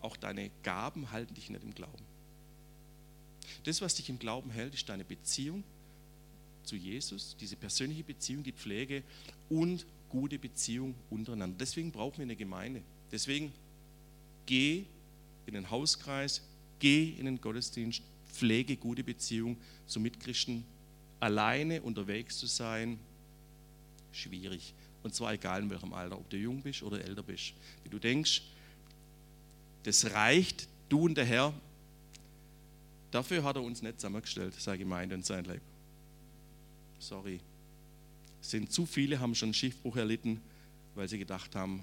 Auch 0.00 0.16
deine 0.16 0.50
Gaben 0.62 1.10
halten 1.12 1.34
dich 1.34 1.50
nicht 1.50 1.62
im 1.62 1.74
Glauben. 1.74 2.04
Das, 3.64 3.80
was 3.80 3.94
dich 3.94 4.08
im 4.08 4.18
Glauben 4.18 4.50
hält, 4.50 4.74
ist 4.74 4.88
deine 4.88 5.04
Beziehung 5.04 5.62
zu 6.64 6.76
Jesus, 6.76 7.36
diese 7.40 7.56
persönliche 7.56 8.04
Beziehung, 8.04 8.42
die 8.42 8.52
Pflege 8.52 9.02
und 9.48 9.86
gute 10.08 10.38
Beziehung 10.38 10.94
untereinander. 11.10 11.56
Deswegen 11.58 11.90
brauchen 11.90 12.18
wir 12.18 12.24
eine 12.24 12.36
Gemeinde. 12.36 12.82
Deswegen 13.10 13.52
geh 14.46 14.84
in 15.46 15.54
den 15.54 15.70
Hauskreis, 15.70 16.42
geh 16.78 17.10
in 17.10 17.26
den 17.26 17.40
Gottesdienst, 17.40 18.02
pflege 18.32 18.76
gute 18.76 19.04
Beziehung 19.04 19.56
zu 19.86 20.00
Mitchristen. 20.00 20.64
Alleine 21.20 21.82
unterwegs 21.82 22.38
zu 22.38 22.46
sein, 22.46 22.98
schwierig. 24.10 24.74
Und 25.02 25.14
zwar 25.14 25.32
egal 25.32 25.62
in 25.62 25.70
welchem 25.70 25.92
Alter, 25.92 26.18
ob 26.18 26.28
du 26.30 26.36
jung 26.36 26.62
bist 26.62 26.82
oder 26.82 27.04
älter 27.04 27.22
bist. 27.22 27.54
Wie 27.84 27.90
du 27.90 27.98
denkst, 27.98 28.42
das 29.82 30.12
reicht, 30.12 30.68
du 30.88 31.04
und 31.04 31.16
der 31.16 31.24
Herr. 31.24 31.52
Dafür 33.10 33.44
hat 33.44 33.56
er 33.56 33.62
uns 33.62 33.82
nicht 33.82 34.00
zusammengestellt, 34.00 34.54
seine 34.58 34.78
Gemeinde 34.78 35.14
und 35.14 35.26
sein 35.26 35.44
Leib. 35.44 35.62
Sorry. 36.98 37.40
Sind 38.40 38.72
zu 38.72 38.86
viele, 38.86 39.20
haben 39.20 39.34
schon 39.34 39.52
Schiffbruch 39.54 39.96
erlitten, 39.96 40.40
weil 40.94 41.08
sie 41.08 41.18
gedacht 41.18 41.54
haben, 41.54 41.82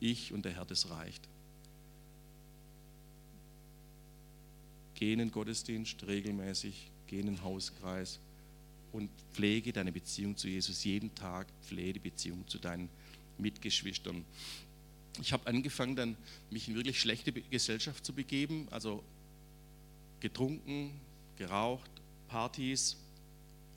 ich 0.00 0.32
und 0.32 0.44
der 0.44 0.52
Herr, 0.52 0.64
das 0.64 0.90
reicht. 0.90 1.28
Geh 4.96 5.12
in 5.12 5.18
den 5.18 5.30
Gottesdienst 5.30 6.06
regelmäßig, 6.06 6.90
geh 7.06 7.20
in 7.20 7.26
den 7.26 7.42
Hauskreis 7.42 8.18
und 8.92 9.10
pflege 9.32 9.72
deine 9.72 9.92
Beziehung 9.92 10.36
zu 10.36 10.48
Jesus. 10.48 10.82
Jeden 10.84 11.14
Tag, 11.14 11.46
pflege 11.62 11.94
die 11.94 12.10
Beziehung 12.10 12.48
zu 12.48 12.58
deinen 12.58 12.88
Mitgeschwistern. 13.36 14.24
Ich 15.20 15.34
habe 15.34 15.46
angefangen, 15.46 15.96
dann 15.96 16.16
mich 16.50 16.68
in 16.68 16.74
wirklich 16.74 16.98
schlechte 16.98 17.30
Gesellschaft 17.32 18.06
zu 18.06 18.14
begeben, 18.14 18.68
also 18.70 19.04
getrunken, 20.20 20.98
geraucht, 21.36 21.90
Partys, 22.28 22.96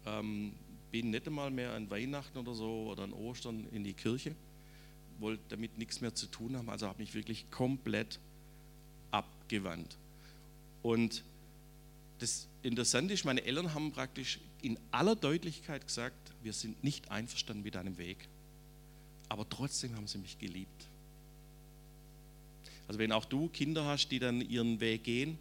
ähm, 0.05 0.53
bin 0.91 1.11
nicht 1.11 1.27
einmal 1.27 1.51
mehr 1.51 1.73
an 1.73 1.89
Weihnachten 1.89 2.38
oder 2.38 2.53
so 2.53 2.88
oder 2.91 3.03
an 3.03 3.11
Ostern 3.11 3.67
in 3.73 3.83
die 3.83 3.93
Kirche, 3.93 4.35
wollte 5.19 5.43
damit 5.49 5.77
nichts 5.77 5.99
mehr 5.99 6.15
zu 6.15 6.27
tun 6.27 6.55
haben, 6.55 6.69
also 6.69 6.88
habe 6.88 6.99
mich 6.99 7.13
wirklich 7.13 7.51
komplett 7.51 8.19
abgewandt. 9.11 9.97
Und 10.81 11.24
das 12.19 12.48
Interessante 12.63 13.13
ist, 13.13 13.25
meine 13.25 13.43
Eltern 13.43 13.74
haben 13.74 13.91
praktisch 13.91 14.39
in 14.62 14.77
aller 14.91 15.15
Deutlichkeit 15.15 15.86
gesagt, 15.86 16.33
wir 16.43 16.53
sind 16.53 16.83
nicht 16.83 17.09
einverstanden 17.12 17.63
mit 17.63 17.75
deinem 17.75 17.98
Weg, 17.98 18.27
aber 19.29 19.48
trotzdem 19.48 19.95
haben 19.95 20.07
sie 20.07 20.17
mich 20.17 20.38
geliebt. 20.38 20.88
Also 22.88 23.00
wenn 23.00 23.12
auch 23.12 23.25
du 23.25 23.50
Kinder 23.50 23.86
hast, 23.86 24.09
die 24.09 24.19
dann 24.19 24.41
ihren 24.41 24.79
Weg 24.79 25.03
gehen, 25.03 25.38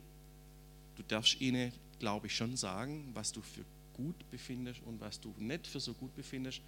du 0.96 1.02
darfst 1.08 1.40
ihnen, 1.40 1.72
glaube 1.98 2.26
ich, 2.26 2.36
schon 2.36 2.56
sagen, 2.56 3.10
was 3.14 3.32
du 3.32 3.40
für 3.40 3.64
gut 3.94 4.30
befindest 4.30 4.80
und 4.86 5.00
was 5.00 5.20
du 5.20 5.34
nicht 5.38 5.66
für 5.66 5.80
so 5.80 5.92
gut 5.94 6.14
befindest. 6.14 6.60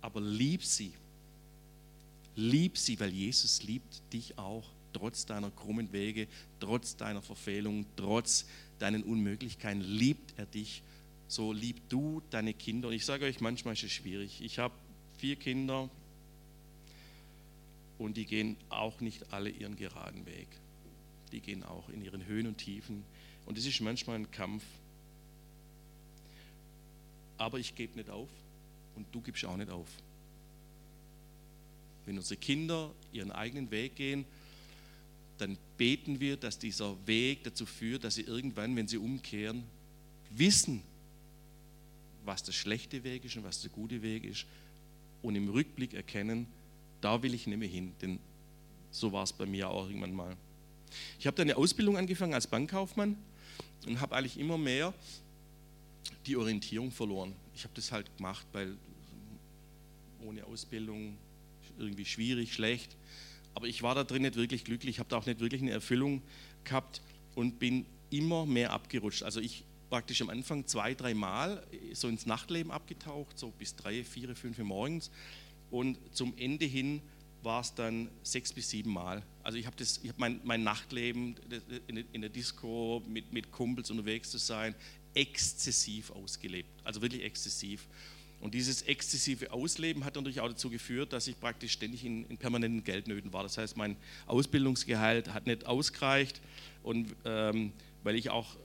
Aber 0.00 0.20
lieb 0.20 0.64
sie. 0.64 0.92
Lieb 2.34 2.76
sie, 2.76 2.98
weil 3.00 3.12
Jesus 3.12 3.62
liebt 3.62 4.02
dich 4.12 4.36
auch, 4.36 4.68
trotz 4.96 5.26
deiner 5.26 5.50
krummen 5.50 5.92
Wege, 5.92 6.26
trotz 6.60 6.96
deiner 6.96 7.22
Verfehlung, 7.22 7.86
trotz 7.96 8.46
deinen 8.78 9.02
Unmöglichkeiten, 9.02 9.80
liebt 9.80 10.34
er 10.38 10.46
dich. 10.46 10.82
So 11.28 11.52
lieb 11.52 11.88
du 11.88 12.22
deine 12.30 12.54
Kinder. 12.54 12.88
Und 12.88 12.94
ich 12.94 13.04
sage 13.04 13.24
euch, 13.24 13.40
manchmal 13.40 13.74
ist 13.74 13.82
es 13.82 13.92
schwierig. 13.92 14.40
Ich 14.42 14.58
habe 14.58 14.74
vier 15.18 15.36
Kinder, 15.36 15.90
und 17.98 18.16
die 18.16 18.26
gehen 18.26 18.56
auch 18.68 19.00
nicht 19.00 19.32
alle 19.32 19.50
ihren 19.50 19.76
geraden 19.76 20.26
Weg. 20.26 20.48
Die 21.32 21.40
gehen 21.40 21.62
auch 21.62 21.88
in 21.88 22.02
ihren 22.02 22.26
Höhen 22.26 22.46
und 22.46 22.58
Tiefen. 22.58 23.04
Und 23.46 23.58
es 23.58 23.66
ist 23.66 23.80
manchmal 23.80 24.16
ein 24.16 24.30
Kampf. 24.30 24.62
Aber 27.38 27.58
ich 27.58 27.74
gebe 27.74 27.96
nicht 27.96 28.10
auf 28.10 28.28
und 28.96 29.06
du 29.12 29.20
gibst 29.20 29.44
auch 29.44 29.56
nicht 29.56 29.70
auf. 29.70 29.88
Wenn 32.04 32.16
unsere 32.18 32.38
Kinder 32.38 32.92
ihren 33.12 33.32
eigenen 33.32 33.70
Weg 33.70 33.96
gehen, 33.96 34.24
dann 35.38 35.58
beten 35.76 36.20
wir, 36.20 36.36
dass 36.36 36.58
dieser 36.58 36.96
Weg 37.06 37.44
dazu 37.44 37.66
führt, 37.66 38.04
dass 38.04 38.14
sie 38.14 38.22
irgendwann, 38.22 38.74
wenn 38.76 38.88
sie 38.88 38.98
umkehren, 38.98 39.64
wissen, 40.30 40.82
was 42.24 42.42
der 42.42 42.52
schlechte 42.52 43.04
Weg 43.04 43.24
ist 43.24 43.36
und 43.36 43.44
was 43.44 43.60
der 43.60 43.70
gute 43.70 44.02
Weg 44.02 44.24
ist 44.24 44.46
und 45.22 45.36
im 45.36 45.48
Rückblick 45.48 45.94
erkennen, 45.94 46.46
da 47.00 47.22
will 47.22 47.34
ich 47.34 47.46
mehr 47.46 47.68
hin, 47.68 47.92
denn 48.00 48.18
so 48.90 49.12
war 49.12 49.22
es 49.22 49.32
bei 49.32 49.46
mir 49.46 49.68
auch 49.68 49.86
irgendwann 49.86 50.14
mal. 50.14 50.36
Ich 51.18 51.26
habe 51.26 51.36
dann 51.36 51.48
eine 51.48 51.56
Ausbildung 51.56 51.96
angefangen 51.96 52.34
als 52.34 52.46
Bankkaufmann 52.46 53.16
und 53.86 54.00
habe 54.00 54.16
eigentlich 54.16 54.38
immer 54.38 54.58
mehr 54.58 54.94
die 56.26 56.36
Orientierung 56.36 56.90
verloren. 56.90 57.34
Ich 57.54 57.64
habe 57.64 57.74
das 57.74 57.92
halt 57.92 58.14
gemacht, 58.16 58.46
weil 58.52 58.76
ohne 60.24 60.44
Ausbildung 60.44 61.16
irgendwie 61.78 62.04
schwierig, 62.04 62.52
schlecht. 62.54 62.96
Aber 63.56 63.68
ich 63.68 63.82
war 63.82 63.94
da 63.94 64.04
drin 64.04 64.20
nicht 64.20 64.36
wirklich 64.36 64.64
glücklich, 64.64 64.98
habe 64.98 65.08
da 65.08 65.16
auch 65.16 65.24
nicht 65.24 65.40
wirklich 65.40 65.62
eine 65.62 65.70
Erfüllung 65.70 66.20
gehabt 66.64 67.00
und 67.34 67.58
bin 67.58 67.86
immer 68.10 68.44
mehr 68.44 68.70
abgerutscht. 68.70 69.22
Also 69.22 69.40
ich 69.40 69.64
praktisch 69.88 70.20
am 70.20 70.28
Anfang 70.28 70.66
zwei, 70.66 70.92
drei 70.92 71.14
Mal 71.14 71.66
so 71.94 72.06
ins 72.08 72.26
Nachtleben 72.26 72.70
abgetaucht, 72.70 73.38
so 73.38 73.50
bis 73.50 73.74
drei, 73.74 74.04
vier, 74.04 74.36
fünf 74.36 74.58
Uhr 74.58 74.66
morgens. 74.66 75.10
Und 75.70 75.96
zum 76.12 76.36
Ende 76.36 76.66
hin 76.66 77.00
war 77.42 77.62
es 77.62 77.74
dann 77.74 78.10
sechs 78.22 78.52
bis 78.52 78.68
sieben 78.68 78.92
Mal. 78.92 79.22
Also 79.42 79.56
ich 79.56 79.64
habe 79.64 79.82
hab 79.82 80.18
mein, 80.18 80.38
mein 80.44 80.62
Nachtleben 80.62 81.36
in 82.12 82.20
der 82.20 82.28
Disco 82.28 83.02
mit, 83.08 83.32
mit 83.32 83.52
Kumpels 83.52 83.90
unterwegs 83.90 84.30
zu 84.30 84.36
sein, 84.36 84.74
exzessiv 85.14 86.10
ausgelebt. 86.10 86.68
Also 86.84 87.00
wirklich 87.00 87.22
exzessiv. 87.22 87.88
Und 88.40 88.54
dieses 88.54 88.82
exzessive 88.82 89.52
Ausleben 89.52 90.04
hat 90.04 90.14
natürlich 90.14 90.40
auch 90.40 90.48
dazu 90.48 90.70
geführt, 90.70 91.12
dass 91.12 91.26
ich 91.26 91.40
praktisch 91.40 91.72
ständig 91.72 92.04
in, 92.04 92.26
in 92.26 92.36
permanenten 92.36 92.84
Geldnöten 92.84 93.32
war. 93.32 93.42
Das 93.42 93.58
heißt, 93.58 93.76
mein 93.76 93.96
Ausbildungsgehalt 94.26 95.32
hat 95.32 95.46
nicht 95.46 95.66
ausgereicht 95.66 96.40
und 96.82 97.14
ähm, 97.24 97.72
weil 98.02 98.14
ich 98.14 98.30
auch 98.30 98.56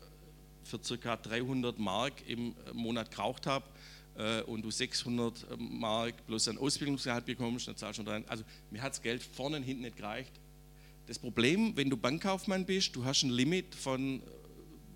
für 0.63 0.79
ca. 0.79 1.15
300 1.15 1.79
Mark 1.79 2.13
im 2.27 2.53
Monat 2.73 3.11
geraucht 3.11 3.47
habe 3.47 3.65
äh, 4.17 4.41
und 4.41 4.61
du 4.61 4.71
600 4.71 5.57
Mark 5.57 6.25
plus 6.27 6.47
ein 6.47 6.57
Ausbildungsgehalt 6.57 7.25
bekommst, 7.25 7.67
dann 7.67 7.75
zahlst 7.75 7.99
du 7.99 8.03
rein. 8.03 8.23
Also 8.27 8.43
mir 8.69 8.81
hat 8.81 8.91
das 8.91 9.01
Geld 9.01 9.23
vorne 9.23 9.57
und 9.57 9.63
hinten 9.63 9.83
nicht 9.83 9.97
gereicht. 9.97 10.31
Das 11.07 11.17
Problem, 11.17 11.75
wenn 11.75 11.89
du 11.89 11.97
Bankkaufmann 11.97 12.65
bist, 12.65 12.95
du 12.95 13.03
hast 13.03 13.23
ein 13.23 13.31
Limit 13.31 13.73
von 13.75 14.21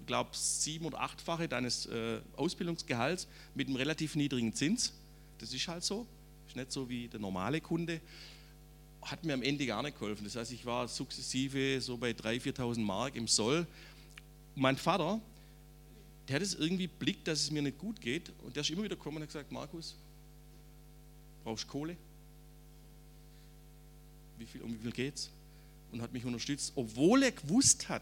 glaube 0.05 0.31
sieben 0.33 0.85
oder 0.85 1.01
achtfache 1.01 1.47
deines 1.47 1.85
äh, 1.87 2.19
Ausbildungsgehalts 2.35 3.27
mit 3.53 3.67
einem 3.67 3.75
relativ 3.75 4.15
niedrigen 4.15 4.53
Zins. 4.53 4.93
Das 5.39 5.53
ist 5.53 5.67
halt 5.67 5.83
so. 5.83 6.05
Ist 6.47 6.55
nicht 6.55 6.71
so 6.71 6.89
wie 6.89 7.07
der 7.07 7.19
normale 7.19 7.61
Kunde. 7.61 8.01
Hat 9.01 9.23
mir 9.23 9.33
am 9.33 9.43
Ende 9.43 9.65
gar 9.65 9.83
nicht 9.83 9.99
geholfen. 9.99 10.23
Das 10.23 10.35
heißt, 10.35 10.51
ich 10.51 10.65
war 10.65 10.87
sukzessive 10.87 11.79
so 11.81 11.97
bei 11.97 12.11
3.000, 12.11 12.55
4.000 12.55 12.79
Mark 12.79 13.15
im 13.15 13.27
Soll. 13.27 13.67
Mein 14.55 14.77
Vater, 14.77 15.19
der 16.27 16.37
hat 16.37 16.41
es 16.41 16.55
irgendwie 16.55 16.87
blickt, 16.87 17.27
dass 17.27 17.41
es 17.41 17.51
mir 17.51 17.61
nicht 17.61 17.77
gut 17.77 18.01
geht. 18.01 18.31
Und 18.43 18.55
der 18.55 18.61
ist 18.61 18.69
immer 18.69 18.83
wieder 18.83 18.95
gekommen 18.95 19.17
und 19.17 19.23
hat 19.23 19.29
gesagt: 19.29 19.51
Markus, 19.51 19.95
brauchst 21.43 21.67
Kohle? 21.67 21.95
Wie 24.37 24.45
viel, 24.45 24.61
um 24.61 24.73
wie 24.73 24.79
viel 24.79 24.91
geht's? 24.91 25.29
Und 25.91 26.01
hat 26.01 26.11
mich 26.11 26.25
unterstützt, 26.25 26.73
obwohl 26.75 27.23
er 27.23 27.31
gewusst 27.31 27.87
hat, 27.89 28.01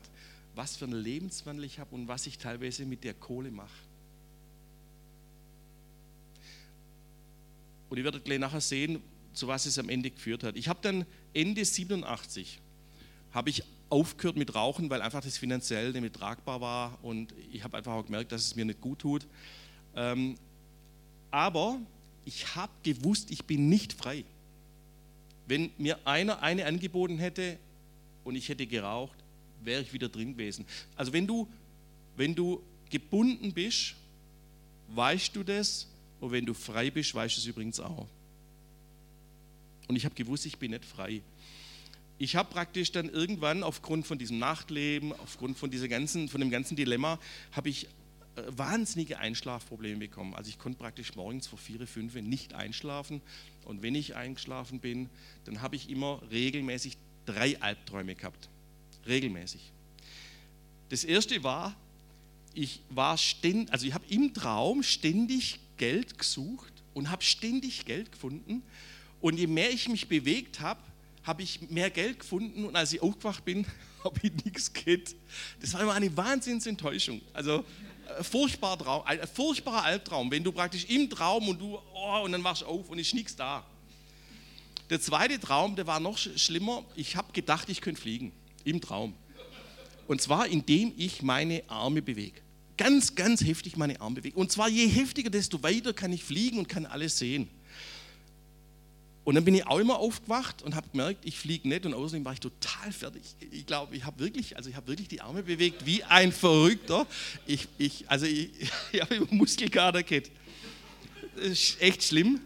was 0.55 0.75
für 0.75 0.85
einen 0.85 1.01
Lebenswandel 1.01 1.65
ich 1.65 1.79
habe 1.79 1.93
und 1.95 2.07
was 2.07 2.27
ich 2.27 2.37
teilweise 2.37 2.85
mit 2.85 3.03
der 3.03 3.13
Kohle 3.13 3.51
mache. 3.51 3.69
Und 7.89 7.97
ihr 7.97 8.03
werdet 8.03 8.25
gleich 8.25 8.39
nachher 8.39 8.61
sehen, 8.61 9.01
zu 9.33 9.47
was 9.47 9.65
es 9.65 9.77
am 9.79 9.89
Ende 9.89 10.09
geführt 10.11 10.43
hat. 10.43 10.55
Ich 10.55 10.67
habe 10.67 10.79
dann 10.81 11.05
Ende 11.33 11.63
87 11.65 12.59
habe 13.33 13.49
ich 13.49 13.63
aufgehört 13.89 14.37
mit 14.37 14.55
Rauchen, 14.55 14.89
weil 14.89 15.01
einfach 15.01 15.21
das 15.21 15.37
finanziell 15.37 15.91
nicht 15.91 16.01
mehr 16.01 16.11
tragbar 16.11 16.61
war 16.61 16.99
und 17.03 17.33
ich 17.51 17.63
habe 17.63 17.77
einfach 17.77 17.93
auch 17.93 18.05
gemerkt, 18.05 18.31
dass 18.31 18.45
es 18.45 18.55
mir 18.55 18.65
nicht 18.65 18.81
gut 18.81 18.99
tut. 18.99 19.27
Ähm, 19.95 20.35
aber 21.31 21.79
ich 22.25 22.55
habe 22.55 22.71
gewusst, 22.83 23.31
ich 23.31 23.45
bin 23.45 23.69
nicht 23.69 23.93
frei. 23.93 24.23
Wenn 25.47 25.71
mir 25.77 25.99
einer 26.05 26.41
eine 26.41 26.65
angeboten 26.65 27.17
hätte 27.17 27.57
und 28.23 28.35
ich 28.35 28.49
hätte 28.49 28.65
geraucht, 28.65 29.22
wäre 29.65 29.81
ich 29.81 29.93
wieder 29.93 30.09
drin 30.09 30.33
gewesen. 30.33 30.65
Also 30.95 31.13
wenn 31.13 31.27
du, 31.27 31.47
wenn 32.15 32.35
du 32.35 32.61
gebunden 32.89 33.53
bist, 33.53 33.95
weißt 34.89 35.35
du 35.35 35.43
das 35.43 35.87
und 36.19 36.31
wenn 36.31 36.45
du 36.45 36.53
frei 36.53 36.91
bist, 36.91 37.13
weißt 37.13 37.37
du 37.37 37.41
es 37.41 37.47
übrigens 37.47 37.79
auch. 37.79 38.07
Und 39.87 39.95
ich 39.95 40.05
habe 40.05 40.15
gewusst, 40.15 40.45
ich 40.45 40.57
bin 40.57 40.71
nicht 40.71 40.85
frei. 40.85 41.21
Ich 42.17 42.35
habe 42.35 42.53
praktisch 42.53 42.91
dann 42.91 43.09
irgendwann 43.09 43.63
aufgrund 43.63 44.07
von 44.07 44.17
diesem 44.17 44.39
Nachtleben, 44.39 45.11
aufgrund 45.13 45.57
von, 45.57 45.71
dieser 45.71 45.87
ganzen, 45.87 46.29
von 46.29 46.39
dem 46.39 46.51
ganzen 46.51 46.75
Dilemma, 46.75 47.19
habe 47.51 47.69
ich 47.69 47.85
äh, 47.85 48.43
wahnsinnige 48.47 49.19
Einschlafprobleme 49.19 49.99
bekommen. 49.99 50.33
Also 50.33 50.49
ich 50.49 50.59
konnte 50.59 50.79
praktisch 50.79 51.15
morgens 51.15 51.47
vor 51.47 51.59
vier, 51.59 51.85
fünf 51.85 52.13
nicht 52.15 52.53
einschlafen. 52.53 53.21
Und 53.65 53.81
wenn 53.81 53.95
ich 53.95 54.15
eingeschlafen 54.15 54.79
bin, 54.79 55.09
dann 55.45 55.61
habe 55.61 55.75
ich 55.75 55.89
immer 55.89 56.21
regelmäßig 56.31 56.97
drei 57.25 57.59
Albträume 57.61 58.15
gehabt 58.15 58.49
regelmäßig. 59.07 59.71
Das 60.89 61.03
erste 61.03 61.43
war, 61.43 61.75
ich 62.53 62.81
war 62.89 63.17
ständig, 63.17 63.71
also 63.73 63.85
ich 63.85 63.93
habe 63.93 64.05
im 64.09 64.33
Traum 64.33 64.83
ständig 64.83 65.59
Geld 65.77 66.17
gesucht 66.17 66.71
und 66.93 67.09
habe 67.09 67.23
ständig 67.23 67.85
Geld 67.85 68.11
gefunden. 68.11 68.63
Und 69.21 69.37
je 69.37 69.47
mehr 69.47 69.71
ich 69.71 69.89
mich 69.89 70.07
bewegt 70.07 70.59
habe, 70.59 70.79
habe 71.23 71.41
ich 71.41 71.69
mehr 71.69 71.89
Geld 71.89 72.19
gefunden 72.19 72.65
und 72.65 72.75
als 72.75 72.93
ich 72.93 73.01
aufgewacht 73.01 73.45
bin, 73.45 73.65
habe 74.03 74.19
ich 74.21 74.33
nichts 74.45 74.71
geht. 74.71 75.15
Das 75.61 75.73
war 75.73 75.81
immer 75.81 75.93
eine 75.93 76.15
Wahnsinnsenttäuschung. 76.15 77.21
Also 77.31 77.65
ein 78.17 78.23
furchtbarer, 78.23 78.77
Traum, 78.77 79.03
ein 79.05 79.27
furchtbarer 79.27 79.85
Albtraum, 79.85 80.29
wenn 80.29 80.43
du 80.43 80.51
praktisch 80.51 80.85
im 80.85 81.09
Traum 81.09 81.47
und 81.47 81.59
du, 81.59 81.79
oh, 81.93 82.21
und 82.23 82.33
dann 82.33 82.43
wachst 82.43 82.63
du 82.63 82.65
auf 82.65 82.89
und 82.89 82.99
ist 82.99 83.13
nichts 83.13 83.35
da. 83.35 83.65
Der 84.89 84.99
zweite 84.99 85.39
Traum, 85.39 85.75
der 85.75 85.87
war 85.87 86.01
noch 86.01 86.17
schlimmer. 86.17 86.83
Ich 86.95 87.15
habe 87.15 87.31
gedacht, 87.31 87.69
ich 87.69 87.79
könnte 87.81 88.01
fliegen 88.01 88.33
im 88.63 88.81
Traum. 88.81 89.13
Und 90.07 90.21
zwar 90.21 90.47
indem 90.47 90.93
ich 90.97 91.21
meine 91.21 91.63
Arme 91.67 92.01
bewege. 92.01 92.41
Ganz, 92.77 93.15
ganz 93.15 93.43
heftig 93.43 93.77
meine 93.77 94.01
Arme 94.01 94.15
bewege. 94.15 94.37
Und 94.37 94.51
zwar 94.51 94.69
je 94.69 94.87
heftiger, 94.87 95.29
desto 95.29 95.61
weiter 95.63 95.93
kann 95.93 96.11
ich 96.11 96.23
fliegen 96.23 96.57
und 96.57 96.67
kann 96.67 96.85
alles 96.85 97.17
sehen. 97.17 97.49
Und 99.23 99.35
dann 99.35 99.45
bin 99.45 99.55
ich 99.55 99.65
auch 99.65 99.79
immer 99.79 99.99
aufgewacht 99.99 100.61
und 100.63 100.75
habe 100.75 100.89
gemerkt, 100.89 101.23
ich 101.23 101.39
fliege 101.39 101.67
nicht 101.67 101.85
und 101.85 101.93
außerdem 101.93 102.25
war 102.25 102.33
ich 102.33 102.41
total 102.41 102.91
fertig. 102.91 103.21
Ich 103.51 103.65
glaube, 103.65 103.95
ich 103.95 104.03
habe 104.03 104.19
wirklich, 104.19 104.57
also 104.57 104.69
ich 104.69 104.75
wirklich 104.85 105.07
die 105.07 105.21
Arme 105.21 105.43
bewegt 105.43 105.85
wie 105.85 106.03
ein 106.03 106.33
Verrückter. 106.33 107.07
Ich, 107.47 107.69
ich, 107.77 108.09
also 108.09 108.25
ich, 108.25 108.49
ich 108.91 109.01
habe 109.01 109.15
über 109.15 109.33
Muskelkater 109.33 110.03
gehabt. 110.03 110.29
Das 111.37 111.45
ist 111.45 111.81
echt 111.81 112.03
schlimm. 112.03 112.41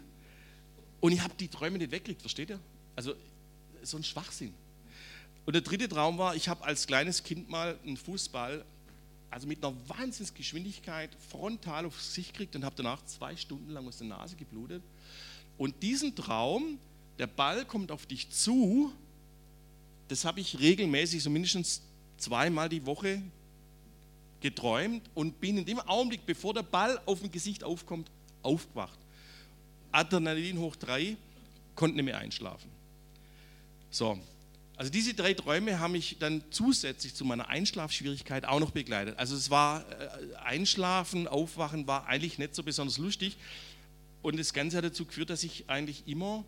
Und 1.00 1.12
ich 1.12 1.20
habe 1.20 1.34
die 1.38 1.48
Träume 1.48 1.78
nicht 1.78 1.90
weggekriegt, 1.90 2.20
versteht 2.20 2.50
ihr? 2.50 2.60
Also 2.94 3.14
so 3.82 3.96
ein 3.96 4.04
Schwachsinn. 4.04 4.54
Und 5.48 5.54
der 5.54 5.62
dritte 5.62 5.88
Traum 5.88 6.18
war, 6.18 6.36
ich 6.36 6.46
habe 6.46 6.62
als 6.62 6.86
kleines 6.86 7.22
Kind 7.22 7.48
mal 7.48 7.78
einen 7.82 7.96
Fußball, 7.96 8.62
also 9.30 9.46
mit 9.46 9.64
einer 9.64 9.74
Wahnsinnsgeschwindigkeit, 9.88 11.08
frontal 11.30 11.86
aufs 11.86 12.08
Gesicht 12.08 12.34
gekriegt 12.34 12.54
und 12.54 12.66
habe 12.66 12.74
danach 12.76 13.02
zwei 13.06 13.34
Stunden 13.34 13.70
lang 13.70 13.88
aus 13.88 13.96
der 13.96 14.08
Nase 14.08 14.36
geblutet. 14.36 14.82
Und 15.56 15.82
diesen 15.82 16.14
Traum, 16.14 16.78
der 17.18 17.28
Ball 17.28 17.64
kommt 17.64 17.90
auf 17.90 18.04
dich 18.04 18.28
zu, 18.28 18.92
das 20.08 20.26
habe 20.26 20.38
ich 20.40 20.58
regelmäßig, 20.58 21.22
so 21.22 21.30
mindestens 21.30 21.80
zweimal 22.18 22.68
die 22.68 22.84
Woche 22.84 23.22
geträumt 24.42 25.08
und 25.14 25.40
bin 25.40 25.56
in 25.56 25.64
dem 25.64 25.80
Augenblick, 25.80 26.26
bevor 26.26 26.52
der 26.52 26.62
Ball 26.62 27.00
auf 27.06 27.20
dem 27.20 27.32
Gesicht 27.32 27.64
aufkommt, 27.64 28.10
aufgewacht. 28.42 28.98
Adrenalin 29.92 30.58
hoch 30.58 30.76
drei, 30.76 31.16
konnte 31.74 31.96
nicht 31.96 32.04
mehr 32.04 32.18
einschlafen. 32.18 32.68
So, 33.90 34.18
also 34.78 34.92
diese 34.92 35.12
drei 35.12 35.34
Träume 35.34 35.80
haben 35.80 35.90
mich 35.90 36.18
dann 36.20 36.40
zusätzlich 36.50 37.12
zu 37.12 37.24
meiner 37.24 37.48
Einschlafschwierigkeit 37.48 38.44
auch 38.44 38.60
noch 38.60 38.70
begleitet. 38.70 39.18
Also 39.18 39.34
es 39.34 39.50
war 39.50 39.84
äh, 39.90 40.36
Einschlafen, 40.36 41.26
Aufwachen 41.26 41.88
war 41.88 42.06
eigentlich 42.06 42.38
nicht 42.38 42.54
so 42.54 42.62
besonders 42.62 42.96
lustig. 42.96 43.36
Und 44.22 44.38
das 44.38 44.52
Ganze 44.52 44.76
hat 44.76 44.84
dazu 44.84 45.04
geführt, 45.04 45.30
dass 45.30 45.42
ich 45.42 45.68
eigentlich 45.68 46.04
immer, 46.06 46.44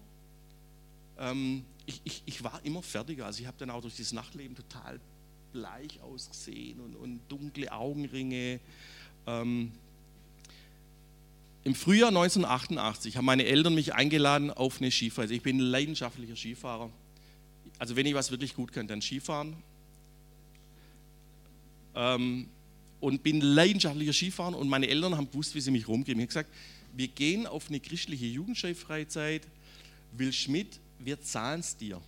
ähm, 1.19 1.65
ich, 1.87 2.01
ich, 2.05 2.23
ich, 2.25 2.45
war 2.45 2.61
immer 2.63 2.85
fertiger. 2.85 3.27
Also 3.27 3.41
ich 3.41 3.49
habe 3.49 3.57
dann 3.59 3.69
auch 3.69 3.81
durch 3.81 3.97
das 3.97 4.13
Nachtleben 4.13 4.55
total 4.55 5.01
bleich 5.53 6.01
ausgesehen 6.01 6.79
und, 6.79 6.95
und 6.95 7.21
dunkle 7.29 7.73
Augenringe. 7.73 8.61
Ähm, 9.27 9.73
Im 11.65 11.75
Frühjahr 11.75 12.11
1988 12.11 13.17
haben 13.17 13.25
meine 13.25 13.45
Eltern 13.45 13.75
mich 13.75 13.93
eingeladen 13.93 14.53
auf 14.53 14.81
eine 14.81 14.93
Skireise. 14.93 15.35
Ich 15.35 15.43
bin 15.43 15.57
ein 15.57 15.63
leidenschaftlicher 15.63 16.37
Skifahrer 16.37 16.91
also 17.81 17.97
wenn 17.97 18.05
ich 18.05 18.15
was 18.15 18.31
wirklich 18.31 18.55
gut 18.55 18.73
kann, 18.73 18.87
dann 18.87 19.01
Skifahren. 19.01 19.57
Ähm, 21.95 22.51
und 23.01 23.23
bin 23.23 23.41
leidenschaftlicher 23.41 24.13
Skifahrer 24.13 24.57
und 24.59 24.69
meine 24.69 24.87
Eltern 24.87 25.17
haben 25.17 25.31
gewusst, 25.31 25.55
wie 25.55 25.63
sie 25.63 25.71
mich 25.71 25.89
rumgeben. 25.89 26.21
Ich 26.21 26.25
habe 26.25 26.45
gesagt, 26.45 26.51
wir 26.93 27.09
gehen 27.09 27.47
auf 27.47 27.69
eine 27.69 27.81
christliche 27.81 28.27
Jugendskifreizeit. 28.27 29.49
Will 30.13 30.31
Schmidt, 30.31 30.79
wir 30.99 31.23
zahlen 31.23 31.61
es 31.61 31.75
dir. 31.75 32.03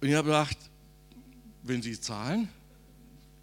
Und 0.00 0.08
ich 0.08 0.14
habe 0.14 0.28
gedacht, 0.28 0.56
wenn 1.62 1.82
Sie 1.82 2.00
zahlen, 2.00 2.48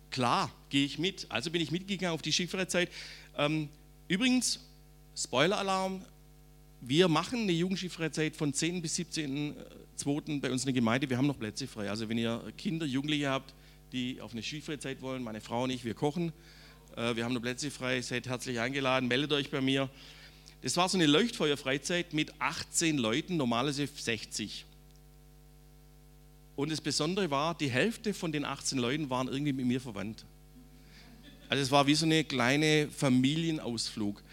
klar, 0.09 0.51
gehe 0.69 0.83
ich 0.83 0.97
mit. 0.97 1.27
Also 1.29 1.51
bin 1.51 1.61
ich 1.61 1.69
mitgegangen 1.69 2.15
auf 2.15 2.23
die 2.23 2.31
Skifreizeit. 2.31 2.89
Ähm, 3.37 3.69
übrigens, 4.07 4.65
Spoiler-Alarm, 5.15 6.03
wir 6.81 7.07
machen 7.07 7.41
eine 7.41 7.51
Jugendskifreizeit 7.51 8.35
von 8.35 8.53
10 8.53 8.81
bis 8.81 8.97
17.2. 8.97 10.39
bei 10.39 10.51
uns 10.51 10.61
in 10.61 10.67
der 10.67 10.73
Gemeinde. 10.73 11.09
Wir 11.09 11.17
haben 11.17 11.27
noch 11.27 11.39
Plätze 11.39 11.67
frei. 11.67 11.89
Also 11.89 12.07
wenn 12.07 12.17
ihr 12.17 12.41
Kinder, 12.57 12.85
Jugendliche 12.85 13.29
habt, 13.29 13.53
die 13.91 14.21
auf 14.21 14.33
eine 14.33 14.43
Skifreizeit 14.43 15.01
wollen. 15.01 15.23
Meine 15.23 15.41
Frau 15.41 15.63
und 15.63 15.69
ich, 15.69 15.85
wir 15.85 15.93
kochen. 15.93 16.31
Äh, 16.95 17.15
wir 17.15 17.25
haben 17.25 17.33
nur 17.33 17.41
Plätze 17.41 17.71
frei. 17.71 18.01
Seid 18.01 18.27
herzlich 18.27 18.59
eingeladen. 18.59 19.07
Meldet 19.07 19.31
euch 19.33 19.49
bei 19.49 19.61
mir. 19.61 19.89
Das 20.61 20.77
war 20.77 20.89
so 20.89 20.97
eine 20.97 21.07
Leuchtfeuerfreizeit 21.07 22.13
mit 22.13 22.33
18 22.39 22.97
Leuten, 22.97 23.37
normalerweise 23.37 23.87
60. 23.87 24.65
Und 26.55 26.71
das 26.71 26.81
Besondere 26.81 27.29
war, 27.29 27.55
die 27.55 27.69
Hälfte 27.69 28.13
von 28.13 28.31
den 28.31 28.43
18 28.43 28.79
Leuten 28.79 29.09
waren 29.09 29.27
irgendwie 29.27 29.53
mit 29.53 29.65
mir 29.65 29.79
verwandt. 29.79 30.25
Also 31.49 31.63
es 31.63 31.71
war 31.71 31.87
wie 31.87 31.93
so 31.93 32.05
eine 32.05 32.23
kleine 32.23 32.89
Familienausflug. 32.89 34.23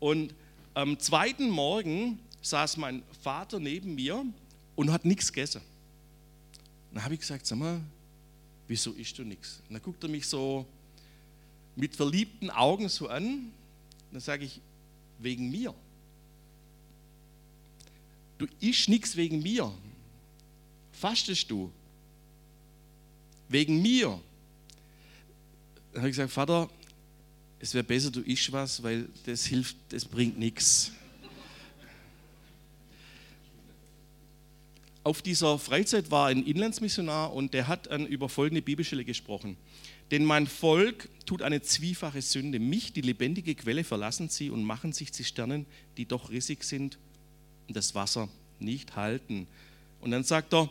Und 0.00 0.34
am 0.78 0.96
zweiten 1.00 1.50
Morgen 1.50 2.20
saß 2.40 2.76
mein 2.76 3.02
Vater 3.22 3.58
neben 3.58 3.96
mir 3.96 4.24
und 4.76 4.92
hat 4.92 5.04
nichts 5.04 5.32
gegessen. 5.32 5.60
Dann 6.92 7.02
habe 7.02 7.14
ich 7.14 7.20
gesagt, 7.20 7.46
sag 7.46 7.58
mal, 7.58 7.80
wieso 8.68 8.92
isst 8.92 9.18
du 9.18 9.24
nichts? 9.24 9.60
dann 9.68 9.82
guckt 9.82 10.04
er 10.04 10.08
mich 10.08 10.28
so 10.28 10.64
mit 11.74 11.96
verliebten 11.96 12.50
Augen 12.50 12.88
so 12.88 13.08
an. 13.08 13.50
Dann 14.12 14.20
sage 14.20 14.44
ich, 14.44 14.60
wegen 15.18 15.50
mir. 15.50 15.74
Du 18.38 18.46
isst 18.60 18.88
nichts 18.88 19.16
wegen 19.16 19.42
mir. 19.42 19.72
Fastest 20.92 21.50
du? 21.50 21.72
Wegen 23.48 23.82
mir. 23.82 24.20
Dann 25.92 26.02
habe 26.02 26.10
ich 26.10 26.16
gesagt, 26.16 26.30
Vater, 26.30 26.70
es 27.60 27.74
wäre 27.74 27.84
besser, 27.84 28.10
du 28.10 28.20
isst 28.20 28.52
was, 28.52 28.82
weil 28.82 29.08
das 29.26 29.46
hilft, 29.46 29.76
das 29.90 30.04
bringt 30.04 30.38
nichts. 30.38 30.92
Auf 35.02 35.22
dieser 35.22 35.58
Freizeit 35.58 36.10
war 36.10 36.26
ein 36.26 36.44
Inlandsmissionar 36.44 37.32
und 37.32 37.54
der 37.54 37.66
hat 37.66 37.86
dann 37.86 38.06
über 38.06 38.28
folgende 38.28 38.62
Bibelstelle 38.62 39.04
gesprochen. 39.04 39.56
Denn 40.10 40.24
mein 40.24 40.46
Volk 40.46 41.08
tut 41.26 41.42
eine 41.42 41.62
zwiefache 41.62 42.22
Sünde. 42.22 42.58
Mich, 42.58 42.92
die 42.92 43.00
lebendige 43.00 43.54
Quelle, 43.54 43.84
verlassen 43.84 44.28
sie 44.28 44.50
und 44.50 44.64
machen 44.64 44.92
sich 44.92 45.12
Zisternen, 45.12 45.66
die 45.96 46.06
doch 46.06 46.30
rissig 46.30 46.64
sind 46.64 46.98
und 47.68 47.76
das 47.76 47.94
Wasser 47.94 48.28
nicht 48.58 48.96
halten. 48.96 49.46
Und 50.00 50.10
dann 50.10 50.24
sagt 50.24 50.54
er, 50.54 50.70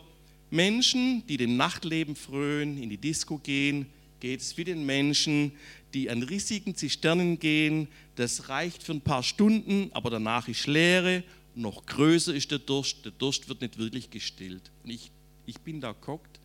Menschen, 0.50 1.26
die 1.26 1.36
dem 1.36 1.56
Nachtleben 1.56 2.16
frönen, 2.16 2.82
in 2.82 2.90
die 2.90 2.96
Disco 2.96 3.38
gehen, 3.38 3.86
geht 4.20 4.40
es 4.40 4.56
wie 4.56 4.64
den 4.64 4.84
Menschen, 4.84 5.52
die 5.94 6.10
an 6.10 6.22
riesigen 6.22 6.74
Zisternen 6.74 7.38
gehen. 7.38 7.88
Das 8.16 8.48
reicht 8.48 8.82
für 8.82 8.92
ein 8.92 9.00
paar 9.00 9.22
Stunden, 9.22 9.90
aber 9.92 10.10
danach 10.10 10.48
ist 10.48 10.66
Leere, 10.66 11.24
noch 11.54 11.86
größer 11.86 12.34
ist 12.34 12.50
der 12.50 12.58
Durst. 12.58 13.04
Der 13.04 13.12
Durst 13.12 13.48
wird 13.48 13.60
nicht 13.60 13.78
wirklich 13.78 14.10
gestillt. 14.10 14.70
Und 14.84 14.90
ich, 14.90 15.10
ich 15.46 15.58
bin 15.60 15.80
da 15.80 15.92
geguckt, 15.92 16.38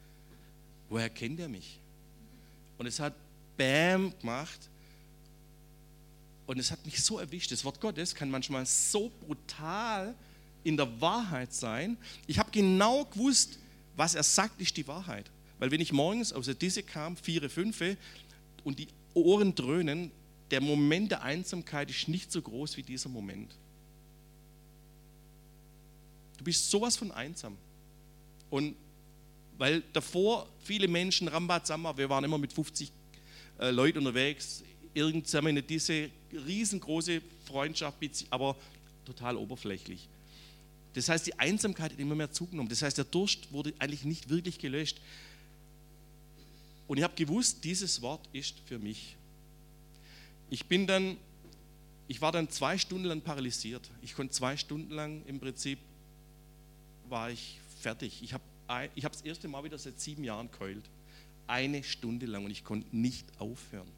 woher 0.90 1.10
kennt 1.10 1.40
er 1.40 1.50
mich? 1.50 1.80
Und 2.78 2.88
es 2.88 3.00
hat 3.00 3.14
Bam 3.58 4.14
gemacht. 4.20 4.70
Und 6.46 6.60
es 6.60 6.72
hat 6.72 6.84
mich 6.86 7.02
so 7.04 7.20
erwischt. 7.20 7.52
Das 7.52 7.64
Wort 7.64 7.80
Gottes 7.80 8.14
kann 8.16 8.30
manchmal 8.30 8.66
so 8.66 9.12
brutal 9.26 10.16
in 10.64 10.78
der 10.78 11.00
Wahrheit 11.00 11.54
sein. 11.54 11.98
Ich 12.28 12.40
habe 12.40 12.52
genau 12.52 13.06
gewusst, 13.06 13.60
was 13.96 14.16
er 14.16 14.24
sagt, 14.24 14.60
ist 14.62 14.76
die 14.76 14.88
Wahrheit. 14.88 15.30
Weil 15.64 15.72
wenn 15.72 15.80
ich 15.80 15.94
morgens 15.94 16.34
aus 16.34 16.48
der 16.48 16.56
Disse 16.56 16.84
kam, 16.84 17.16
vier, 17.16 17.50
fünf, 17.50 17.82
und 18.66 18.80
die 18.80 18.90
Ohren 19.14 19.56
dröhnen, 19.56 20.12
der 20.52 20.60
Moment 20.60 21.12
der 21.12 21.24
Einsamkeit 21.24 21.90
ist 21.90 22.10
nicht 22.10 22.34
so 22.34 22.42
groß 22.42 22.76
wie 22.76 22.84
dieser 22.84 23.08
Moment. 23.08 23.56
Du 26.38 26.44
bist 26.44 26.70
sowas 26.70 26.98
von 26.98 27.14
einsam. 27.14 27.56
Und 28.50 28.76
weil 29.58 29.84
davor 29.94 30.50
viele 30.66 30.90
Menschen, 30.90 31.30
Rambazamba, 31.30 31.96
wir 31.96 32.10
waren 32.10 32.26
immer 32.26 32.38
mit 32.38 32.52
50 32.52 32.92
äh, 33.60 33.70
Leuten 33.70 34.00
unterwegs, 34.00 34.66
irgendwann 34.94 35.66
diese 35.66 36.10
riesengroße 36.46 37.22
Freundschaft, 37.46 38.00
aber 38.32 38.58
total 39.06 39.38
oberflächlich. 39.38 40.10
Das 40.94 41.08
heißt, 41.08 41.26
die 41.26 41.40
Einsamkeit 41.40 41.94
hat 41.94 42.00
immer 42.00 42.16
mehr 42.16 42.34
zugenommen. 42.34 42.68
Das 42.68 42.82
heißt, 42.82 42.98
der 42.98 43.06
Durst 43.06 43.54
wurde 43.54 43.74
eigentlich 43.80 44.04
nicht 44.04 44.28
wirklich 44.28 44.60
gelöscht. 44.60 45.00
Und 46.94 46.98
ich 47.00 47.04
habe 47.04 47.16
gewusst, 47.16 47.64
dieses 47.64 48.04
Wort 48.04 48.30
ist 48.34 48.60
für 48.68 48.78
mich. 48.78 49.16
Ich 50.52 50.68
bin 50.68 50.86
dann, 50.86 51.18
ich 52.08 52.22
war 52.22 52.32
dann 52.32 52.52
zwei 52.52 52.78
Stunden 52.78 53.06
lang 53.06 53.22
paralysiert. 53.22 53.90
Ich 54.04 54.14
konnte 54.14 54.32
zwei 54.32 54.58
Stunden 54.58 54.92
lang 54.92 55.26
im 55.26 55.40
Prinzip, 55.40 55.80
war 57.10 57.32
ich 57.32 57.60
fertig. 57.82 58.22
Ich 58.22 58.36
habe 58.36 58.44
ich 58.94 59.06
habe 59.06 59.14
das 59.16 59.24
erste 59.24 59.48
Mal 59.48 59.64
wieder 59.64 59.80
seit 59.80 60.00
sieben 60.00 60.24
Jahren 60.24 60.52
keult. 60.52 60.84
Eine 61.48 61.84
Stunde 61.84 62.28
lang 62.28 62.46
und 62.46 62.52
ich 62.52 62.64
konnte 62.64 62.96
nicht 62.96 63.26
aufhören. 63.40 63.90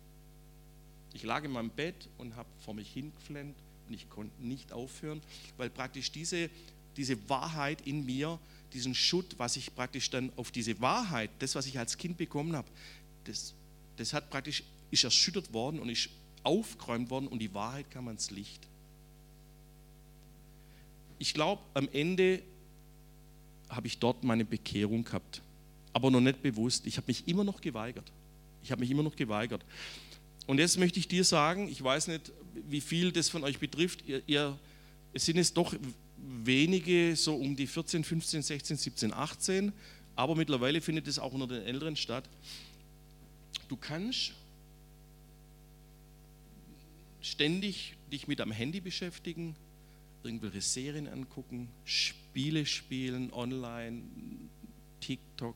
Ich 1.14 1.24
lag 1.24 1.44
in 1.44 1.52
meinem 1.52 1.72
Bett 1.72 2.08
und 2.18 2.38
habe 2.38 2.48
vor 2.64 2.76
mich 2.76 2.90
hingeflennt 2.94 3.58
und 3.90 3.94
ich 3.94 4.10
konnte 4.10 4.42
nicht 4.42 4.72
aufhören, 4.72 5.22
weil 5.58 5.70
praktisch 5.70 6.14
diese, 6.14 6.50
diese 6.98 7.30
Wahrheit 7.30 7.82
in 7.86 8.06
mir, 8.06 8.40
diesen 8.74 8.96
Schutt, 8.96 9.36
was 9.38 9.56
ich 9.58 9.74
praktisch 9.76 10.10
dann 10.10 10.32
auf 10.36 10.52
diese 10.52 10.80
Wahrheit, 10.82 11.30
das, 11.40 11.56
was 11.56 11.66
ich 11.66 11.78
als 11.80 11.98
Kind 11.98 12.18
bekommen 12.18 12.56
habe, 12.56 12.68
das, 13.26 13.54
das 13.98 14.14
hat 14.14 14.30
praktisch, 14.30 14.64
ist 14.92 15.04
erschüttert 15.04 15.54
worden 15.54 15.80
und 15.80 15.90
ist 15.90 16.10
aufgeräumt 16.44 17.10
worden 17.10 17.28
und 17.28 17.40
die 17.40 17.54
Wahrheit 17.54 17.90
kam 17.90 18.08
ans 18.08 18.32
Licht. 18.32 18.68
Ich 21.18 21.34
glaube, 21.34 21.62
am 21.74 21.88
Ende 21.92 22.42
habe 23.70 23.88
ich 23.88 23.98
dort 23.98 24.24
meine 24.24 24.46
Bekehrung 24.46 25.04
gehabt. 25.04 25.42
Aber 25.94 26.12
noch 26.12 26.22
nicht 26.22 26.42
bewusst. 26.42 26.86
Ich 26.86 26.98
habe 26.98 27.08
mich 27.08 27.28
immer 27.28 27.44
noch 27.44 27.62
geweigert. 27.62 28.12
Ich 28.64 28.72
habe 28.72 28.82
mich 28.82 28.92
immer 28.92 29.04
noch 29.04 29.16
geweigert. 29.16 29.64
Und 30.46 30.60
jetzt 30.60 30.78
möchte 30.78 31.00
ich 31.00 31.08
dir 31.08 31.24
sagen, 31.24 31.70
ich 31.70 31.82
weiß 31.84 32.08
nicht, 32.08 32.32
wie 32.70 32.82
viel 32.82 33.12
das 33.12 33.30
von 33.30 33.44
euch 33.44 33.60
betrifft. 33.60 34.04
Ihr, 34.06 34.22
ihr, 34.28 34.60
es 35.14 35.26
sind 35.26 35.38
jetzt 35.38 35.56
doch 35.56 35.74
wenige, 36.18 37.16
so 37.16 37.36
um 37.36 37.56
die 37.56 37.68
14, 37.68 38.04
15, 38.04 38.42
16, 38.42 38.78
17, 38.78 39.14
18. 39.14 39.74
Aber 40.16 40.36
mittlerweile 40.36 40.82
findet 40.82 41.08
es 41.08 41.20
auch 41.20 41.34
unter 41.34 41.48
den 41.48 41.64
Älteren 41.64 41.96
statt. 41.96 42.28
Du 43.68 43.76
kannst 43.76 44.34
ständig 47.22 47.96
dich 48.12 48.28
mit 48.28 48.40
am 48.40 48.52
Handy 48.52 48.80
beschäftigen, 48.80 49.56
irgendwelche 50.24 50.62
Serien 50.62 51.08
angucken, 51.08 51.68
Spiele 51.84 52.66
spielen, 52.66 53.34
online, 53.34 54.04
TikTok, 55.02 55.56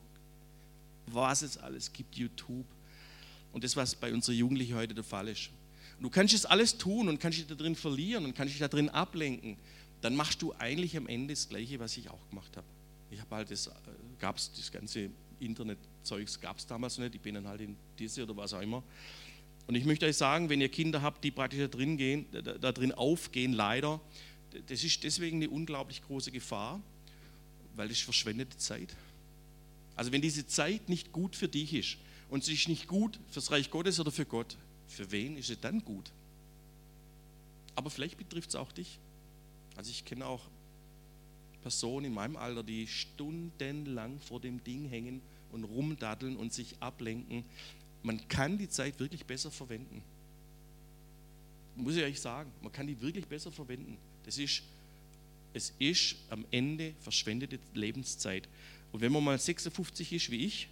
was 1.06 1.42
es 1.42 1.56
alles 1.56 1.92
gibt, 1.92 2.16
YouTube. 2.16 2.66
Und 3.52 3.64
das, 3.64 3.76
was 3.76 3.94
bei 3.94 4.12
unseren 4.12 4.36
Jugendlichen 4.36 4.74
heute 4.74 4.94
der 4.94 5.04
Fall 5.04 5.28
ist. 5.28 5.50
Du 6.00 6.08
kannst 6.08 6.34
es 6.34 6.46
alles 6.46 6.78
tun 6.78 7.08
und 7.08 7.20
kannst 7.20 7.38
dich 7.38 7.46
da 7.46 7.54
drin 7.54 7.76
verlieren 7.76 8.24
und 8.24 8.34
kannst 8.34 8.54
dich 8.54 8.60
da 8.60 8.68
drin 8.68 8.88
ablenken. 8.88 9.56
Dann 10.00 10.16
machst 10.16 10.40
du 10.42 10.54
eigentlich 10.58 10.96
am 10.96 11.06
Ende 11.06 11.34
das 11.34 11.48
Gleiche, 11.48 11.78
was 11.78 11.96
ich 11.96 12.08
auch 12.10 12.28
gemacht 12.30 12.56
habe. 12.56 12.66
Ich 13.10 13.20
habe 13.20 13.36
halt 13.36 13.50
das, 13.50 13.66
äh, 13.66 13.70
gab 14.18 14.36
es 14.36 14.52
das 14.52 14.70
ganze 14.70 15.10
Internetzeugs 15.40 16.40
gab 16.40 16.58
es 16.58 16.66
damals 16.66 16.98
nicht. 16.98 17.14
Ich 17.14 17.20
bin 17.20 17.34
dann 17.34 17.48
halt 17.48 17.60
in 17.60 17.76
diese 17.98 18.22
oder 18.22 18.36
was 18.36 18.52
auch 18.52 18.60
immer. 18.60 18.82
Und 19.66 19.74
ich 19.74 19.84
möchte 19.84 20.06
euch 20.06 20.16
sagen, 20.16 20.48
wenn 20.48 20.60
ihr 20.60 20.68
Kinder 20.68 21.02
habt, 21.02 21.24
die 21.24 21.30
praktisch 21.30 21.60
da 21.60 21.68
drin 21.68 21.96
gehen, 21.96 22.26
da, 22.32 22.40
da 22.40 22.72
drin 22.72 22.92
aufgehen, 22.92 23.52
leider, 23.52 24.00
das 24.66 24.84
ist 24.84 25.02
deswegen 25.04 25.38
eine 25.38 25.48
unglaublich 25.48 26.02
große 26.02 26.30
Gefahr, 26.30 26.80
weil 27.76 27.88
das 27.88 28.00
verschwendete 28.00 28.56
Zeit. 28.58 28.94
Also 29.96 30.12
wenn 30.12 30.22
diese 30.22 30.46
Zeit 30.46 30.88
nicht 30.88 31.12
gut 31.12 31.36
für 31.36 31.48
dich 31.48 31.72
ist 31.74 31.98
und 32.28 32.44
sie 32.44 32.54
ist 32.54 32.68
nicht 32.68 32.88
gut 32.88 33.18
fürs 33.30 33.50
Reich 33.50 33.70
Gottes 33.70 34.00
oder 34.00 34.10
für 34.10 34.24
Gott, 34.26 34.56
für 34.88 35.10
wen 35.12 35.36
ist 35.36 35.46
sie 35.46 35.56
dann 35.56 35.84
gut? 35.84 36.10
Aber 37.76 37.90
vielleicht 37.90 38.18
betrifft 38.18 38.50
es 38.50 38.56
auch 38.56 38.72
dich. 38.72 38.98
Also 39.76 39.90
ich 39.90 40.04
kenne 40.04 40.26
auch 40.26 40.42
Personen 41.62 42.06
in 42.06 42.14
meinem 42.14 42.36
Alter, 42.36 42.62
die 42.62 42.86
stundenlang 42.86 44.18
vor 44.20 44.40
dem 44.40 44.62
Ding 44.64 44.88
hängen 44.88 45.20
und 45.52 45.64
rumdaddeln 45.64 46.36
und 46.36 46.52
sich 46.52 46.76
ablenken. 46.80 47.44
Man 48.02 48.26
kann 48.28 48.58
die 48.58 48.68
Zeit 48.68 48.98
wirklich 48.98 49.24
besser 49.26 49.50
verwenden. 49.50 50.02
Muss 51.76 51.96
ich 51.96 52.02
euch 52.02 52.20
sagen, 52.20 52.50
man 52.62 52.72
kann 52.72 52.86
die 52.86 53.00
wirklich 53.00 53.26
besser 53.26 53.52
verwenden. 53.52 53.96
Das 54.24 54.38
ist, 54.38 54.62
es 55.52 55.72
ist 55.78 56.16
am 56.28 56.44
Ende 56.50 56.94
verschwendete 57.00 57.58
Lebenszeit. 57.74 58.48
Und 58.92 59.00
wenn 59.00 59.12
man 59.12 59.22
mal 59.22 59.38
56 59.38 60.12
ist 60.12 60.30
wie 60.30 60.46
ich, 60.46 60.68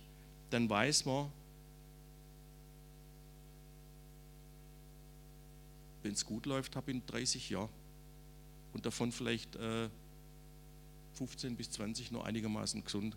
dann 0.51 0.69
weiß 0.69 1.05
man, 1.05 1.31
wenn 6.03 6.13
es 6.13 6.25
gut 6.25 6.47
läuft, 6.47 6.75
habe 6.75 6.93
ich 6.93 7.03
30 7.07 7.51
Jahre 7.51 7.69
und 8.73 8.87
davon 8.87 9.13
vielleicht 9.13 9.57
äh, 9.57 9.89
15 11.15 11.57
bis 11.57 11.71
20 11.73 12.13
nur 12.13 12.25
einigermaßen 12.25 12.85
gesund. 12.85 13.17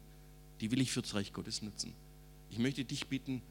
Die 0.60 0.72
will 0.72 0.82
ich 0.82 0.92
für 0.92 1.02
das 1.02 1.14
Reich 1.14 1.34
Gottes 1.34 1.62
nutzen. 1.62 1.94
Ich 2.50 2.60
möchte 2.60 2.84
dich 2.84 3.08
bitten, 3.08 3.42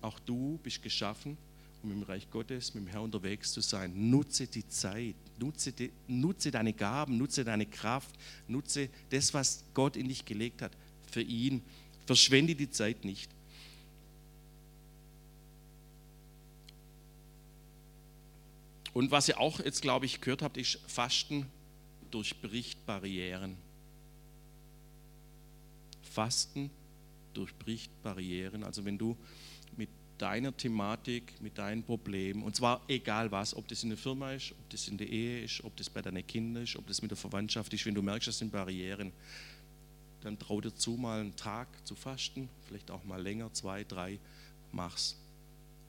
auch 0.00 0.18
du 0.20 0.58
bist 0.62 0.82
geschaffen, 0.82 1.36
um 1.82 1.92
im 1.92 2.02
Reich 2.02 2.30
Gottes 2.30 2.74
mit 2.74 2.84
dem 2.84 2.88
Herrn 2.88 3.04
unterwegs 3.04 3.52
zu 3.52 3.60
sein. 3.60 4.10
Nutze 4.10 4.46
die 4.46 4.68
Zeit, 4.68 5.14
nutze, 5.38 5.72
die, 5.72 5.90
nutze 6.08 6.50
deine 6.50 6.72
Gaben, 6.72 7.16
nutze 7.16 7.44
deine 7.44 7.66
Kraft, 7.66 8.14
nutze 8.48 8.88
das, 9.10 9.32
was 9.32 9.64
Gott 9.74 9.96
in 9.96 10.08
dich 10.08 10.24
gelegt 10.24 10.62
hat, 10.62 10.72
für 11.10 11.22
ihn. 11.22 11.62
Verschwende 12.06 12.54
die 12.54 12.70
Zeit 12.70 13.04
nicht. 13.04 13.30
Und 18.92 19.10
was 19.10 19.28
ihr 19.28 19.38
auch 19.38 19.60
jetzt, 19.60 19.82
glaube 19.82 20.06
ich, 20.06 20.20
gehört 20.20 20.42
habt, 20.42 20.56
ist 20.56 20.80
Fasten 20.86 21.46
durchbricht 22.10 22.84
Barrieren. 22.86 23.56
Fasten 26.02 26.70
durchbricht 27.34 27.90
Barrieren. 28.02 28.64
Also 28.64 28.84
wenn 28.84 28.98
du 28.98 29.16
mit 29.76 29.88
deiner 30.18 30.56
Thematik, 30.56 31.40
mit 31.40 31.56
deinem 31.56 31.84
Problem, 31.84 32.42
und 32.42 32.56
zwar 32.56 32.82
egal 32.88 33.30
was, 33.30 33.54
ob 33.54 33.68
das 33.68 33.82
in 33.84 33.90
der 33.90 33.98
Firma 33.98 34.32
ist, 34.32 34.52
ob 34.52 34.70
das 34.70 34.88
in 34.88 34.98
der 34.98 35.08
Ehe 35.08 35.44
ist, 35.44 35.62
ob 35.62 35.76
das 35.76 35.88
bei 35.88 36.02
deinen 36.02 36.26
Kindern 36.26 36.64
ist, 36.64 36.76
ob 36.76 36.86
das 36.86 37.00
mit 37.00 37.10
der 37.10 37.16
Verwandtschaft 37.16 37.72
ist, 37.72 37.86
wenn 37.86 37.94
du 37.94 38.02
merkst, 38.02 38.28
das 38.28 38.38
sind 38.38 38.50
Barrieren, 38.50 39.12
dann 40.22 40.38
trau 40.38 40.60
dir 40.60 40.74
zu, 40.74 40.92
mal 40.92 41.20
einen 41.20 41.36
Tag 41.36 41.68
zu 41.86 41.94
fasten, 41.94 42.48
vielleicht 42.66 42.90
auch 42.90 43.04
mal 43.04 43.22
länger, 43.22 43.52
zwei, 43.52 43.84
drei, 43.84 44.18
mach's. 44.72 45.16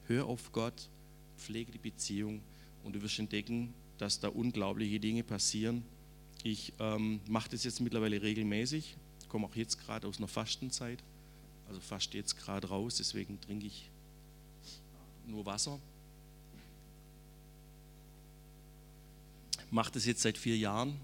Hör 0.06 0.26
auf 0.26 0.52
Gott, 0.52 0.88
pflege 1.36 1.72
die 1.72 1.78
Beziehung 1.78 2.40
und 2.84 2.94
du 2.94 3.02
wirst 3.02 3.18
entdecken, 3.18 3.72
dass 3.98 4.20
da 4.20 4.28
unglaubliche 4.28 4.98
Dinge 5.00 5.22
passieren. 5.22 5.84
Ich 6.42 6.72
ähm, 6.78 7.20
mache 7.28 7.50
das 7.50 7.64
jetzt 7.64 7.80
mittlerweile 7.80 8.20
regelmäßig, 8.20 8.96
komme 9.28 9.46
auch 9.46 9.54
jetzt 9.54 9.78
gerade 9.78 10.06
aus 10.06 10.18
einer 10.18 10.28
Fastenzeit, 10.28 10.98
also 11.68 11.80
faste 11.80 12.16
jetzt 12.18 12.36
gerade 12.36 12.68
raus, 12.68 12.96
deswegen 12.96 13.40
trinke 13.40 13.66
ich 13.66 13.88
nur 15.26 15.46
Wasser. 15.46 15.78
Mache 19.70 19.92
das 19.92 20.04
jetzt 20.04 20.22
seit 20.22 20.36
vier 20.36 20.58
Jahren 20.58 20.96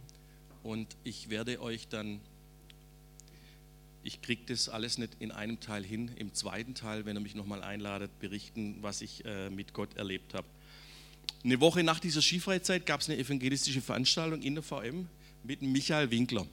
und 0.62 0.96
ich 1.04 1.30
werde 1.30 1.60
euch 1.62 1.88
dann 1.88 2.20
ich 4.08 4.22
kriege 4.22 4.42
das 4.46 4.70
alles 4.70 4.96
nicht 4.96 5.16
in 5.18 5.32
einem 5.32 5.60
Teil 5.60 5.84
hin. 5.84 6.10
Im 6.16 6.32
zweiten 6.32 6.74
Teil, 6.74 7.04
wenn 7.04 7.16
er 7.16 7.20
mich 7.20 7.34
nochmal 7.34 7.62
einladet, 7.62 8.10
berichten, 8.20 8.78
was 8.80 9.02
ich 9.02 9.22
äh, 9.26 9.50
mit 9.50 9.74
Gott 9.74 9.98
erlebt 9.98 10.32
habe. 10.32 10.46
Eine 11.44 11.60
Woche 11.60 11.84
nach 11.84 12.00
dieser 12.00 12.20
Skifreizeit 12.20 12.84
gab 12.84 13.00
es 13.00 13.08
eine 13.08 13.18
evangelistische 13.18 13.80
Veranstaltung 13.80 14.42
in 14.42 14.54
der 14.54 14.64
VM 14.64 15.08
mit 15.44 15.62
Michael 15.62 16.10
Winkler. 16.10 16.44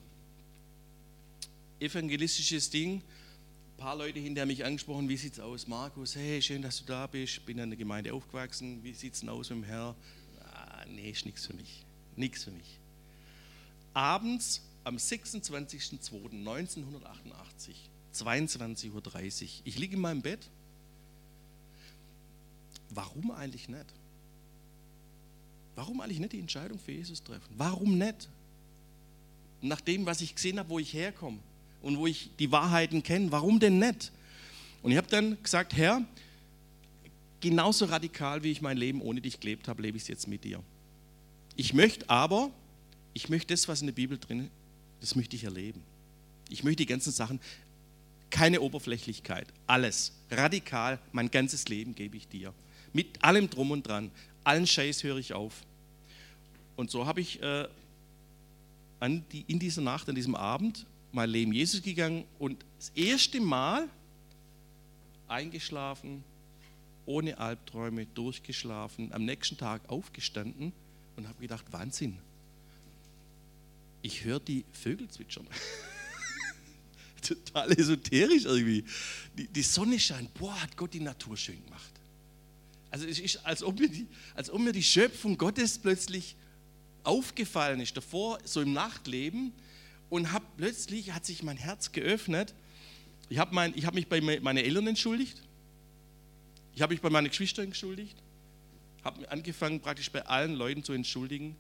Evangelistisches 1.80 2.70
Ding, 2.70 2.98
ein 2.98 3.78
paar 3.78 3.96
Leute 3.96 4.20
hinter 4.20 4.46
mich 4.46 4.64
angesprochen, 4.64 5.10
wie 5.10 5.18
sieht 5.18 5.34
es 5.34 5.40
aus? 5.40 5.68
Markus, 5.68 6.16
hey, 6.16 6.40
schön, 6.42 6.62
dass 6.62 6.78
du 6.78 6.86
da 6.86 7.08
bist, 7.08 7.44
bin 7.46 7.58
in 7.58 7.72
der 7.72 7.78
Gemeinde 7.78 8.14
aufgewachsen, 8.14 8.84
wie 8.84 8.94
sieht 8.94 9.16
es 9.16 9.22
denn 9.22 9.30
aus 9.30 9.50
mit 9.50 9.60
dem 9.60 9.66
Herr? 9.66 9.96
Ah, 10.54 10.86
nee, 10.88 11.10
ist 11.10 11.26
nichts 11.26 11.48
für 11.48 11.54
mich, 11.54 11.84
nichts 12.16 12.44
für 12.44 12.52
mich. 12.52 12.78
Abends 13.94 14.62
am 14.84 14.98
26.02.1988, 14.98 17.74
22.30 18.14 18.92
Uhr. 18.94 19.02
Ich 19.64 19.80
liege 19.80 19.96
in 19.96 20.02
meinem 20.02 20.22
Bett. 20.22 20.48
Warum 22.92 23.32
eigentlich 23.32 23.68
nicht? 23.68 23.88
Warum 25.76 26.02
eigentlich 26.02 26.20
nicht 26.20 26.34
die 26.34 26.40
Entscheidung 26.40 26.80
für 26.80 26.92
Jesus 26.92 27.24
treffen? 27.24 27.54
Warum 27.58 27.98
nicht? 27.98 28.30
Nach 29.62 29.82
dem, 29.82 30.06
was 30.06 30.22
ich 30.22 30.36
gesehen 30.36 30.60
habe, 30.60 30.70
wo 30.70 30.80
ich 30.80 30.94
herkomme 30.94 31.40
und 31.82 31.98
wo 31.98 32.08
ich 32.08 32.30
die 32.40 32.52
Wahrheiten 32.52 33.04
kenne, 33.04 33.32
warum 33.32 33.60
denn 33.60 33.80
nicht? 33.80 34.12
Und 34.82 34.92
ich 34.92 34.98
habe 34.98 35.08
dann 35.08 35.42
gesagt, 35.42 35.76
Herr, 35.76 36.02
genauso 37.42 37.86
radikal, 37.86 38.44
wie 38.44 38.52
ich 38.52 38.62
mein 38.62 38.78
Leben 38.78 39.02
ohne 39.02 39.22
dich 39.22 39.40
gelebt 39.40 39.68
habe, 39.68 39.82
lebe 39.82 39.98
ich 39.98 40.04
es 40.04 40.08
jetzt 40.08 40.28
mit 40.28 40.44
dir. 40.44 40.62
Ich 41.56 41.74
möchte 41.74 42.10
aber, 42.10 42.52
ich 43.14 43.30
möchte 43.30 43.54
das, 43.54 43.68
was 43.68 43.82
in 43.82 43.88
der 43.88 43.94
Bibel 43.94 44.18
drin 44.18 44.50
das 45.06 45.16
möchte 45.16 45.36
ich 45.36 45.44
erleben. 45.44 45.84
Ich 46.50 46.64
möchte 46.64 46.78
die 46.78 46.88
ganzen 46.88 47.12
Sachen, 47.12 47.40
keine 48.32 48.62
Oberflächlichkeit, 48.62 49.48
alles, 49.68 50.14
radikal, 50.32 51.00
mein 51.12 51.30
ganzes 51.30 51.68
Leben 51.68 51.94
gebe 51.94 52.18
ich 52.18 52.28
dir. 52.28 52.54
Mit 52.92 53.24
allem 53.24 53.50
drum 53.50 53.70
und 53.70 53.88
dran, 53.88 54.10
allen 54.46 54.66
Scheiß 54.66 55.04
höre 55.04 55.18
ich 55.18 55.34
auf. 55.34 55.66
Und 56.78 56.92
so 56.92 57.06
habe 57.06 57.20
ich 57.20 57.42
äh, 57.42 57.68
die, 59.32 59.44
in 59.48 59.60
dieser 59.60 59.82
Nacht, 59.82 60.08
an 60.08 60.16
diesem 60.16 60.36
Abend, 60.36 60.86
mein 61.12 61.30
Leben 61.30 61.54
Jesus 61.54 61.82
gegangen 61.82 62.26
und 62.40 62.64
das 62.78 62.90
erste 62.96 63.40
Mal 63.42 63.90
eingeschlafen, 65.28 66.24
ohne 67.06 67.38
Albträume, 67.38 68.06
durchgeschlafen, 68.08 69.14
am 69.14 69.26
nächsten 69.26 69.58
Tag 69.58 69.88
aufgestanden 69.90 70.74
und 71.16 71.28
habe 71.28 71.40
gedacht, 71.42 71.66
Wahnsinn, 71.72 72.18
ich 74.02 74.24
höre 74.24 74.40
die 74.40 74.66
Vögel 74.72 75.08
zwitschern. 75.08 75.48
Total 77.22 77.72
esoterisch 77.72 78.46
irgendwie. 78.46 78.84
Die, 79.38 79.48
die, 79.48 79.64
Sonne 79.64 80.00
scheint, 80.00 80.34
boah, 80.36 80.62
hat 80.62 80.78
Gott 80.78 80.94
die 80.94 81.00
Natur 81.00 81.36
schön 81.36 81.64
gemacht. 81.64 81.92
Also 82.96 83.08
es 83.08 83.20
ist, 83.20 83.46
als 83.46 83.62
ob, 83.62 83.78
mir 83.78 83.90
die, 83.90 84.08
als 84.36 84.50
ob 84.50 84.62
mir 84.62 84.72
die 84.72 84.82
Schöpfung 84.82 85.38
Gottes 85.38 85.80
plötzlich 85.80 86.38
aufgefallen 87.04 87.82
ist, 87.82 87.98
davor 87.98 88.40
so 88.46 88.62
im 88.62 88.72
Nachtleben 88.72 89.52
und 90.10 90.32
hab, 90.32 90.56
plötzlich 90.56 91.12
hat 91.12 91.26
sich 91.26 91.44
mein 91.44 91.58
Herz 91.58 91.92
geöffnet. 91.92 92.56
Ich 93.28 93.38
habe 93.38 93.54
hab 93.54 93.94
mich 93.94 94.08
bei 94.08 94.22
meinen 94.22 94.60
Eltern 94.60 94.88
entschuldigt, 94.88 95.42
ich 96.74 96.82
habe 96.82 96.94
mich 96.94 97.02
bei 97.02 97.10
meinen 97.10 97.28
Geschwistern 97.28 97.66
entschuldigt, 97.66 98.16
habe 99.04 99.30
angefangen 99.30 99.82
praktisch 99.82 100.10
bei 100.10 100.26
allen 100.26 100.54
Leuten 100.54 100.82
zu 100.82 100.94
entschuldigen, 100.94 101.58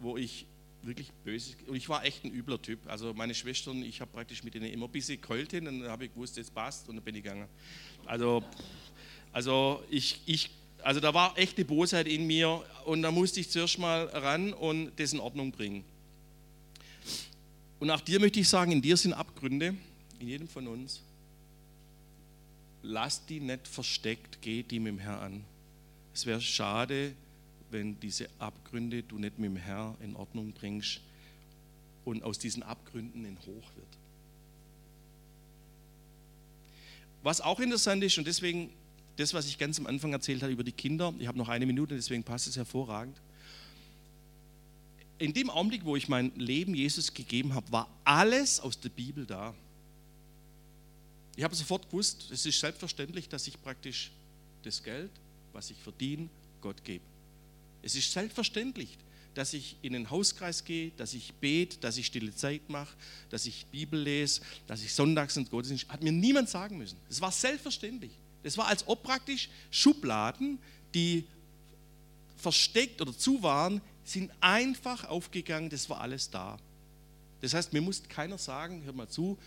wo 0.00 0.16
ich 0.16 0.46
wirklich 0.80 1.12
böse. 1.24 1.56
Und 1.66 1.76
ich 1.76 1.90
war 1.90 2.06
echt 2.06 2.24
ein 2.24 2.32
übler 2.32 2.60
Typ. 2.60 2.78
Also 2.86 3.12
meine 3.12 3.34
Schwestern, 3.34 3.82
ich 3.82 4.00
habe 4.00 4.10
praktisch 4.10 4.42
mit 4.42 4.54
denen 4.54 4.66
immer 4.66 4.86
ein 4.86 4.92
bisschen 4.92 5.20
geheult 5.20 5.52
und 5.52 5.66
dann 5.66 5.82
habe 5.88 6.06
ich 6.06 6.14
gewusst, 6.14 6.38
es 6.38 6.50
passt 6.50 6.88
und 6.88 6.96
dann 6.96 7.04
bin 7.04 7.16
ich 7.16 7.22
gegangen. 7.22 7.48
Also, 8.06 8.42
also, 9.34 9.82
ich, 9.90 10.20
ich, 10.26 10.48
also 10.84 11.00
da 11.00 11.12
war 11.12 11.36
echte 11.36 11.64
Bosheit 11.64 12.06
in 12.06 12.24
mir 12.24 12.64
und 12.84 13.02
da 13.02 13.10
musste 13.10 13.40
ich 13.40 13.50
zuerst 13.50 13.80
mal 13.80 14.04
ran 14.06 14.52
und 14.52 14.92
das 14.96 15.12
in 15.12 15.18
Ordnung 15.18 15.50
bringen. 15.50 15.84
Und 17.80 17.90
auch 17.90 18.00
dir 18.00 18.20
möchte 18.20 18.38
ich 18.38 18.48
sagen, 18.48 18.70
in 18.70 18.80
dir 18.80 18.96
sind 18.96 19.12
Abgründe, 19.12 19.74
in 20.20 20.28
jedem 20.28 20.46
von 20.46 20.68
uns. 20.68 21.02
Lass 22.82 23.26
die 23.26 23.40
nicht 23.40 23.66
versteckt, 23.66 24.38
geh 24.40 24.62
die 24.62 24.78
mit 24.78 24.92
dem 24.92 24.98
Herrn 25.00 25.18
an. 25.18 25.44
Es 26.14 26.26
wäre 26.26 26.40
schade, 26.40 27.12
wenn 27.72 27.98
diese 27.98 28.28
Abgründe 28.38 29.02
du 29.02 29.18
nicht 29.18 29.40
mit 29.40 29.50
dem 29.50 29.56
Herr 29.56 29.96
in 30.00 30.14
Ordnung 30.14 30.52
bringst 30.52 31.00
und 32.04 32.22
aus 32.22 32.38
diesen 32.38 32.62
Abgründen 32.62 33.26
ein 33.26 33.38
Hoch 33.40 33.68
wird. 33.74 33.88
Was 37.24 37.40
auch 37.40 37.58
interessant 37.58 38.04
ist, 38.04 38.16
und 38.16 38.28
deswegen 38.28 38.70
das, 39.16 39.34
was 39.34 39.46
ich 39.46 39.58
ganz 39.58 39.78
am 39.78 39.86
Anfang 39.86 40.12
erzählt 40.12 40.42
habe 40.42 40.52
über 40.52 40.64
die 40.64 40.72
Kinder, 40.72 41.14
ich 41.18 41.26
habe 41.26 41.38
noch 41.38 41.48
eine 41.48 41.66
Minute, 41.66 41.94
deswegen 41.94 42.24
passt 42.24 42.46
es 42.46 42.56
hervorragend. 42.56 43.20
In 45.18 45.32
dem 45.32 45.48
Augenblick, 45.48 45.84
wo 45.84 45.94
ich 45.94 46.08
mein 46.08 46.32
Leben 46.36 46.74
Jesus 46.74 47.14
gegeben 47.14 47.54
habe, 47.54 47.70
war 47.70 47.88
alles 48.02 48.58
aus 48.58 48.80
der 48.80 48.88
Bibel 48.88 49.24
da. 49.24 49.54
Ich 51.36 51.44
habe 51.44 51.54
sofort 51.54 51.88
gewusst, 51.88 52.30
es 52.30 52.44
ist 52.46 52.58
selbstverständlich, 52.58 53.28
dass 53.28 53.46
ich 53.46 53.60
praktisch 53.62 54.10
das 54.62 54.82
Geld, 54.82 55.10
was 55.52 55.70
ich 55.70 55.78
verdiene, 55.78 56.28
Gott 56.60 56.82
gebe. 56.84 57.04
Es 57.82 57.94
ist 57.94 58.12
selbstverständlich, 58.12 58.96
dass 59.34 59.52
ich 59.52 59.76
in 59.82 59.92
den 59.92 60.10
Hauskreis 60.10 60.64
gehe, 60.64 60.92
dass 60.96 61.12
ich 61.12 61.32
bete, 61.34 61.78
dass 61.78 61.96
ich 61.96 62.06
stille 62.06 62.34
Zeit 62.34 62.68
mache, 62.68 62.96
dass 63.30 63.46
ich 63.46 63.66
Bibel 63.66 64.00
lese, 64.00 64.40
dass 64.66 64.82
ich 64.82 64.94
sonntags 64.94 65.36
ins 65.36 65.50
Gottesdienst. 65.50 65.88
Hat 65.88 66.02
mir 66.02 66.12
niemand 66.12 66.48
sagen 66.48 66.78
müssen. 66.78 66.96
Es 67.10 67.20
war 67.20 67.32
selbstverständlich. 67.32 68.12
Es 68.44 68.56
war, 68.58 68.68
als 68.68 68.86
ob 68.86 69.02
praktisch 69.02 69.48
Schubladen, 69.70 70.58
die 70.94 71.26
versteckt 72.36 73.00
oder 73.00 73.16
zu 73.16 73.42
waren, 73.42 73.80
sind 74.04 74.30
einfach 74.40 75.04
aufgegangen. 75.08 75.70
Das 75.70 75.88
war 75.88 76.00
alles 76.00 76.30
da. 76.30 76.58
Das 77.40 77.54
heißt, 77.54 77.72
mir 77.72 77.80
muss 77.80 78.02
keiner 78.08 78.38
sagen, 78.38 78.82
hör 78.84 78.92
mal 78.92 79.08
zu, 79.08 79.38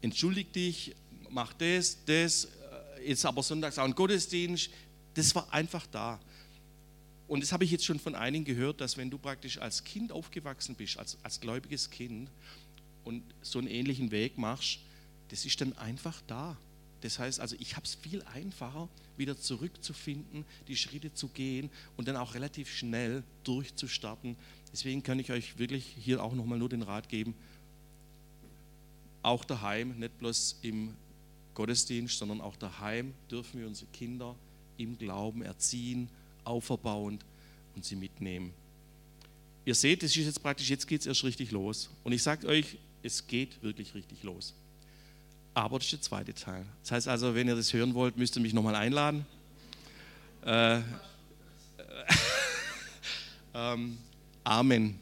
entschuldig 0.00 0.52
dich, 0.52 0.96
mach 1.30 1.52
das, 1.52 1.98
das, 2.06 2.46
äh, 2.46 3.08
jetzt 3.08 3.24
aber 3.24 3.42
sonntags 3.42 3.78
auch 3.78 3.84
ein 3.84 3.94
Gottesdienst. 3.94 4.70
Das 5.14 5.34
war 5.34 5.52
einfach 5.52 5.86
da. 5.86 6.18
Und 7.26 7.42
das 7.42 7.52
habe 7.52 7.64
ich 7.64 7.70
jetzt 7.70 7.84
schon 7.84 7.98
von 7.98 8.14
einigen 8.14 8.44
gehört, 8.44 8.80
dass 8.80 8.96
wenn 8.96 9.10
du 9.10 9.18
praktisch 9.18 9.58
als 9.58 9.84
Kind 9.84 10.12
aufgewachsen 10.12 10.74
bist, 10.74 10.98
als, 10.98 11.16
als 11.22 11.40
gläubiges 11.40 11.90
Kind 11.90 12.30
und 13.04 13.22
so 13.42 13.58
einen 13.58 13.68
ähnlichen 13.68 14.10
Weg 14.10 14.38
machst, 14.38 14.80
das 15.28 15.44
ist 15.44 15.60
dann 15.60 15.76
einfach 15.78 16.20
da. 16.26 16.56
Das 17.04 17.18
heißt 17.18 17.38
also, 17.38 17.54
ich 17.58 17.76
habe 17.76 17.84
es 17.84 17.96
viel 17.96 18.22
einfacher, 18.22 18.88
wieder 19.18 19.38
zurückzufinden, 19.38 20.46
die 20.68 20.74
Schritte 20.74 21.12
zu 21.12 21.28
gehen 21.28 21.68
und 21.98 22.08
dann 22.08 22.16
auch 22.16 22.32
relativ 22.32 22.74
schnell 22.74 23.22
durchzustarten. 23.42 24.36
Deswegen 24.72 25.02
kann 25.02 25.18
ich 25.18 25.30
euch 25.30 25.58
wirklich 25.58 25.84
hier 26.00 26.22
auch 26.22 26.32
nochmal 26.32 26.58
nur 26.58 26.70
den 26.70 26.80
Rat 26.80 27.10
geben, 27.10 27.34
auch 29.22 29.44
daheim, 29.44 29.98
nicht 29.98 30.18
bloß 30.18 30.60
im 30.62 30.94
Gottesdienst, 31.52 32.16
sondern 32.16 32.40
auch 32.40 32.56
daheim 32.56 33.12
dürfen 33.30 33.60
wir 33.60 33.66
unsere 33.66 33.90
Kinder 33.90 34.34
im 34.78 34.96
Glauben 34.96 35.42
erziehen 35.42 36.08
auferbauend 36.44 37.22
und 37.76 37.84
sie 37.84 37.96
mitnehmen. 37.96 38.54
Ihr 39.66 39.74
seht, 39.74 40.02
es 40.02 40.16
ist 40.16 40.24
jetzt 40.24 40.42
praktisch, 40.42 40.70
jetzt 40.70 40.86
geht 40.86 41.02
es 41.02 41.06
erst 41.06 41.24
richtig 41.24 41.50
los. 41.50 41.90
Und 42.02 42.12
ich 42.12 42.22
sage 42.22 42.46
euch, 42.46 42.78
es 43.02 43.26
geht 43.26 43.62
wirklich 43.62 43.94
richtig 43.94 44.22
los. 44.22 44.54
Aber 45.54 45.78
das 45.78 45.86
ist 45.86 45.92
der 45.92 46.00
zweite 46.00 46.34
Teil. 46.34 46.66
Das 46.82 46.92
heißt 46.92 47.08
also, 47.08 47.34
wenn 47.34 47.48
ihr 47.48 47.56
das 47.56 47.72
hören 47.72 47.94
wollt, 47.94 48.16
müsst 48.16 48.36
ihr 48.36 48.42
mich 48.42 48.52
nochmal 48.52 48.74
einladen. 48.74 49.24
Äh, 50.44 50.80
Ähm, 53.54 53.98
Amen. 54.42 54.98